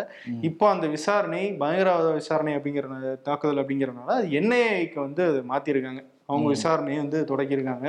இப்போ 0.51 0.67
அந்த 0.75 0.89
விசாரணை 0.97 1.43
பயங்கரவாத 1.65 2.15
விசாரணை 2.21 2.55
அப்படிங்கிற 2.59 2.89
தாக்குதல் 3.29 3.63
அப்படிங்கறதுனால 3.65 4.17
அது 4.21 4.31
என்ஐஏக்கு 4.41 5.01
வந்து 5.07 5.25
அது 5.31 5.43
மாத்திருக்காங்க. 5.53 6.03
அவங்க 6.31 6.49
விசாரணையை 6.57 7.01
வந்து 7.05 7.21
தொடக்கியிருக்காங்க. 7.33 7.87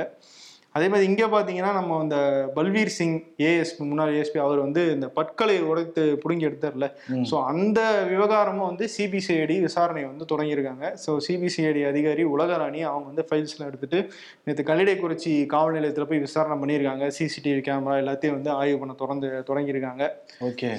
அதே 0.74 0.86
மாதிரி 0.90 1.06
இங்கே 1.10 1.26
பார்த்தீங்கன்னா 1.32 1.70
நம்ம 1.76 1.96
அந்த 2.02 2.16
பல்வீர் 2.56 2.92
சிங் 2.96 3.16
ஏஎஸ்பி 3.46 3.84
முன்னாள் 3.90 4.12
ஏஎஸ்பி 4.16 4.38
அவர் 4.44 4.60
வந்து 4.64 4.82
இந்த 4.96 5.06
பற்களை 5.16 5.56
உடைத்து 5.70 6.02
பிடுங்கி 6.22 6.46
எடுத்தார்ல. 6.48 6.86
ஸோ 7.30 7.36
அந்த 7.52 7.80
விவகாரமும் 8.10 8.68
வந்து 8.70 8.86
சிபிசிஐடி 8.96 9.56
விசாரணை 9.66 10.02
வந்து 10.10 10.24
தொடங்கியிருக்காங்க. 10.32 10.84
ஸோ 11.04 11.12
சிபிசிஐடி 11.26 11.82
அதிகாரி 11.90 12.24
உலகராணி 12.34 12.82
அவங்க 12.90 13.06
வந்து 13.12 13.24
ஃபைல்ஸ்லாம் 13.30 13.70
எடுத்துட்டு 13.70 14.00
நேற்று 14.48 14.68
கல்லிடைக்குறிச்சி 14.70 15.32
காவல் 15.54 15.76
நிலையத்தில் 15.78 16.08
போய் 16.10 16.22
விசாரணை 16.26 16.58
பண்ணியிருக்காங்க. 16.62 17.06
சிசிடிவி 17.18 17.62
கேமரா 17.70 17.96
எல்லாத்தையும் 18.02 18.36
வந்து 18.38 18.52
ஆய்வு 18.58 18.78
பண்ண 18.82 18.94
தொடர்ந்து 19.02 19.30
தொடங்கியிருக்காங்க. 19.50 20.06
ஓகே. 20.50 20.70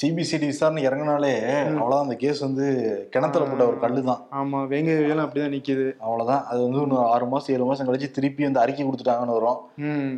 சிபிசிடி 0.00 0.46
விசாரணை 0.52 0.84
இறங்கினாலே 0.90 1.32
அவ்வளவுதான். 1.54 2.04
அந்த 2.06 2.18
கேஸ் 2.24 2.44
வந்து 2.48 2.66
கிணத்துல 3.16 3.48
போட்ட 3.48 3.64
ஒரு 3.70 3.80
கல்லு 3.86 4.04
தான் 4.10 4.22
ஆமாம் 4.42 4.68
வேங்கையெல்லாம் 4.74 5.26
அப்படிதான் 5.26 5.56
நிற்கிது 5.56 5.88
அவ்வளவுதான். 6.06 6.44
அது 6.50 6.60
வந்து 6.66 6.84
இன்னும் 6.84 7.10
ஆறு 7.16 7.32
மாசம் 7.34 7.54
ஏழு 7.56 7.70
மாசம் 7.72 7.88
கழிச்சு 7.88 8.14
திருப்பி 8.20 8.48
வந்து 8.50 8.64
அறிக்கை 8.64 8.84
கொடுத்துட்டாங்கன்னு 9.14 9.38
வரும் 9.38 9.60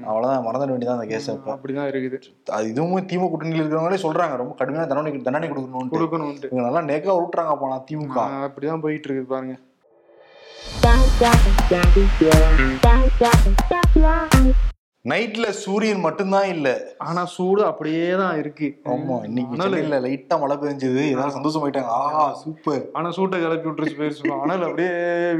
அவ்வளவுதான் 0.08 0.46
மறந்துட 0.46 0.72
வேண்டியதான் 0.72 0.98
அந்த 0.98 1.08
கேஸ் 1.12 1.30
அப்ப. 1.34 1.54
அப்படிதான் 1.56 1.90
இருக்குது. 1.92 2.18
அது 2.56 2.70
இதுவும் 2.72 3.08
திமுக 3.12 3.30
கூட்டணியில் 3.30 3.62
இருக்கிறவங்களே 3.62 4.02
சொல்றாங்க 4.06 4.36
ரொம்ப 4.42 4.54
கடுமையான 4.60 4.88
தண்டனை 4.92 5.22
தண்டனை 5.28 5.48
கொடுக்கணும்னு 5.52 5.94
கொடுக்கணும்ட்டு 5.94 6.50
இவங்க 6.52 6.66
நல்லா 6.68 6.84
நேக்கா 6.90 7.16
விட்டுறாங்க 7.20 7.56
போனா 7.62 7.78
திமுக. 7.90 8.18
அப்படிதான் 8.48 8.84
போயிட்டு 8.86 9.08
இருக்குது 9.08 9.32
பாருங்க. 9.34 9.56
நைட்ல 15.10 15.48
சூரியன் 15.60 16.00
மட்டும்தான் 16.04 16.48
இல்ல. 16.52 16.68
ஆனா 17.08 17.22
சூடு 17.34 17.60
அப்படியே 17.68 18.06
தான் 18.20 18.38
இருக்கு. 18.40 18.68
ஆமா 18.92 19.16
இன்னைக்கு 19.28 19.58
சென்னையில 19.60 20.00
லைட்டா 20.06 20.36
மழை 20.42 20.56
பெஞ்சது. 20.62 21.02
எல்லாரும் 21.12 21.36
சந்தோஷமாயிட்டாங்க. 21.36 21.92
ஆஹா 22.00 22.24
சூப்பர் 22.42 22.82
ஆனா 22.98 23.10
சூட்டை 23.18 23.38
கிளப்பி 23.42 23.68
விட்டுருச்சு 23.68 23.98
போயிருச்சு 24.00 24.32
ஆனால் 24.40 24.66
அப்படியே 24.68 24.90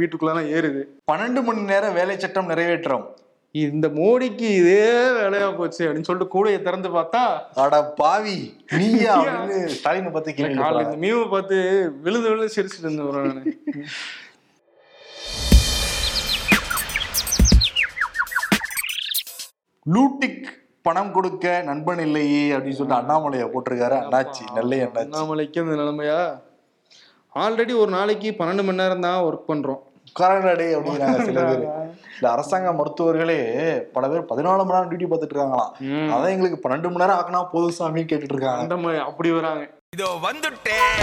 வீட்டுக்குள்ளலாம் 0.01 0.51
ஏறுது. 0.59 0.83
பன்னெண்டு 1.13 1.43
மணி 1.49 1.71
நேரம் 1.73 1.97
வேலை 2.01 2.17
சட்டம் 2.25 2.51
நிறைவேற்றம். 2.53 3.07
இந்த 3.65 3.87
மோடிக்கு 3.99 4.49
இதே 4.61 4.87
வேலையா 5.19 5.49
போச்சு 5.59 5.83
அப்படின்னு 5.87 6.09
சொல்லிட்டு 6.09 6.35
கூடையை 6.35 6.59
திறந்து 6.67 6.89
பார்த்தா 6.97 7.23
அட 7.65 7.77
பாவி 8.01 8.37
நீயா 8.79 9.15
ஸ்டாலினை 9.75 10.11
கேட்கறாங்க. 10.39 10.83
இந்த 10.87 10.99
மீமை 11.05 11.27
பார்த்து 11.35 11.59
விழுது 12.07 12.27
விழுது 12.33 12.55
சிரிச்சிட்டு 12.57 12.87
இருந்தேன் 12.87 13.17
நானு 13.19 13.55
லூட்டிக் 19.95 20.47
பணம் 20.87 21.13
கொடுக்க 21.15 21.47
நண்பன் 21.67 22.01
இல்லையே 22.07 22.45
அப்படின்னு 22.55 22.79
சொல்லிட்டு 22.79 23.01
அண்ணாமலையை 23.01 23.47
போட்டிருக்காரு. 23.53 23.97
அண்ணாச்சி 24.03 24.45
நெல்லை 24.57 24.79
அண்ணாச்சி. 24.85 25.07
அண்ணாமலைக்கு 25.07 25.63
அந்த 25.65 25.77
நிலைமையா? 25.83 26.21
ஆல்ரெடி 27.43 27.75
ஒரு 27.83 27.91
நாளைக்கு 27.99 28.29
பன்னெண்டு 28.39 28.65
மணி 28.67 28.83
நேரம் 28.83 29.05
தான் 29.07 29.25
ஒர்க் 29.29 29.51
பண்றோம். 29.51 29.83
உட்காரடே 30.17 30.67
அப்படிங்கிறாங்க 30.77 31.25
சில 31.29 31.41
பேர். 31.49 31.65
இல்ல 32.19 32.27
அரசாங்க 32.35 32.69
மருத்துவர்களே 32.77 33.41
பல 33.95 34.05
பேர் 34.11 34.29
பதினாலு 34.31 34.63
மணி 34.67 34.75
நேரம் 34.77 34.91
டியூட்டி 34.91 35.09
பார்த்துட்டு 35.11 35.35
இருக்காங்களாம். 35.35 35.73
அதான் 36.15 36.33
எங்களுக்கு 36.35 36.59
பன்னெண்டு 36.63 36.91
மணி 36.93 37.03
நேரம் 37.03 37.19
ஆக்கினா 37.19 37.41
போதும் 37.55 37.77
சாமின்னு 37.79 38.11
கேட்டுட்டு 38.11 38.37
இருக்காங்க 38.37 38.65
அந்த 38.65 38.79
மாதிரி 38.85 39.01
அப்படி 39.09 39.31
வராங்க. 39.39 39.65
இதோ 39.97 40.09
வந்துட்டேன் 40.27 40.95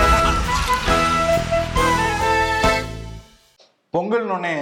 பொங்கல்னோடனே 3.93 4.56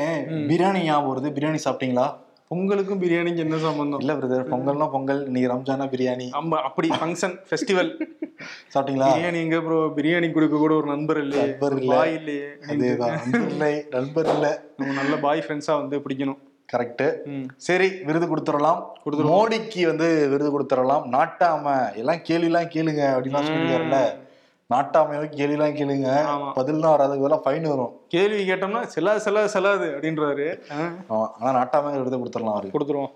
பிரியாணி 0.49 0.81
ஞாபகம் 0.87 1.09
வருது. 1.11 1.29
பிரியாணி 1.35 1.59
சாப்பிட்டீங்களா? 1.65 2.07
பொங்கலுக்கும் 2.51 3.01
பிரியாணிக்கு 3.01 3.41
என்ன 3.45 3.57
சம்பந்தம்? 3.65 4.01
இல்ல 4.03 4.13
பிரதர் 4.17 4.49
பொங்கல்னா 4.53 4.87
பொங்கல் 4.95 5.19
இன்னைக்கு 5.27 5.51
ரம்ஜானா 5.51 5.85
பிரியாணி. 5.93 6.25
ஆமா 6.39 6.57
அப்படி 6.67 6.87
ஃபங்க்ஷன் 6.99 7.35
ஃபெஸ்டிவல் 7.49 7.91
சாப்பிட்டீங்களா? 8.73 9.09
பிரியாணி 9.11 9.39
எங்க 9.45 9.57
ப்ரோ 9.65 9.77
பிரியாணி 9.97 10.27
கொடுக்க 10.37 10.57
கூட 10.63 10.73
ஒரு 10.79 10.87
நண்பர் 10.93 11.19
இல்லையே. 11.23 11.45
நண்பர் 11.45 11.75
இல்ல. 11.81 11.91
பாய் 11.95 12.15
இல்லையே. 12.19 12.49
அதேதான். 12.73 13.13
நண்பர் 13.19 13.45
இல்லை 13.53 13.71
நண்பர் 13.95 14.29
இல்ல. 14.33 14.47
நம்ம 14.79 14.95
நல்ல 15.01 15.17
பாய் 15.25 15.43
ஃப்ரெண்ட்ஸா 15.45 15.75
வந்து 15.81 15.97
பிடிக்கணும். 16.05 16.39
கரெக்ட். 16.73 17.05
சரி 17.67 17.87
விருது 18.09 18.27
கொடுத்துடலாம். 18.31 18.81
மோடிக்கு 19.31 19.81
வந்து 19.91 20.09
விருது 20.33 20.51
கொடுத்துடலாம். 20.55 21.05
நாட்டாம 21.15 21.73
எல்லாம் 22.01 22.21
கேள்வி 22.29 22.49
எல்லாம் 22.51 22.69
கேளுங்க 22.75 23.03
அப்படின்லாம் 23.13 23.47
சொல்லிருக்காருல்ல 23.49 23.99
நாட்டாமையாவே 24.71 25.25
கேள்வி 25.25 25.63
எல்லாம் 25.63 25.75
கேளுங்க. 25.75 26.53
பதில் 26.53 26.79
தான் 26.79 26.91
வராது 26.91 27.17
இதெல்லாம் 27.17 27.41
ஃபைன் 27.45 27.67
வரும். 27.67 27.99
கேள்வி 28.07 28.49
கேட்டோம்னா 28.49 28.83
செல்லாது 28.85 29.19
செல்லாது 29.19 29.49
செல்லாது 29.49 29.85
அப்படின்றாரு. 29.85 30.61
ஆ, 30.71 30.75
ஆமா. 31.09 31.31
ஆனா 31.39 31.59
நாட்டாமை 31.59 31.97
விருது 31.97 32.17
கொடுத்துடலாம் 32.17 32.53
அவருக்கு. 32.53 32.79
கொடுத்துருவோம். 32.79 33.11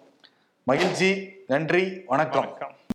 மகிழ்ச்சி 0.64 1.30
நன்றி 1.48 2.04
வணக்கம். 2.06 2.50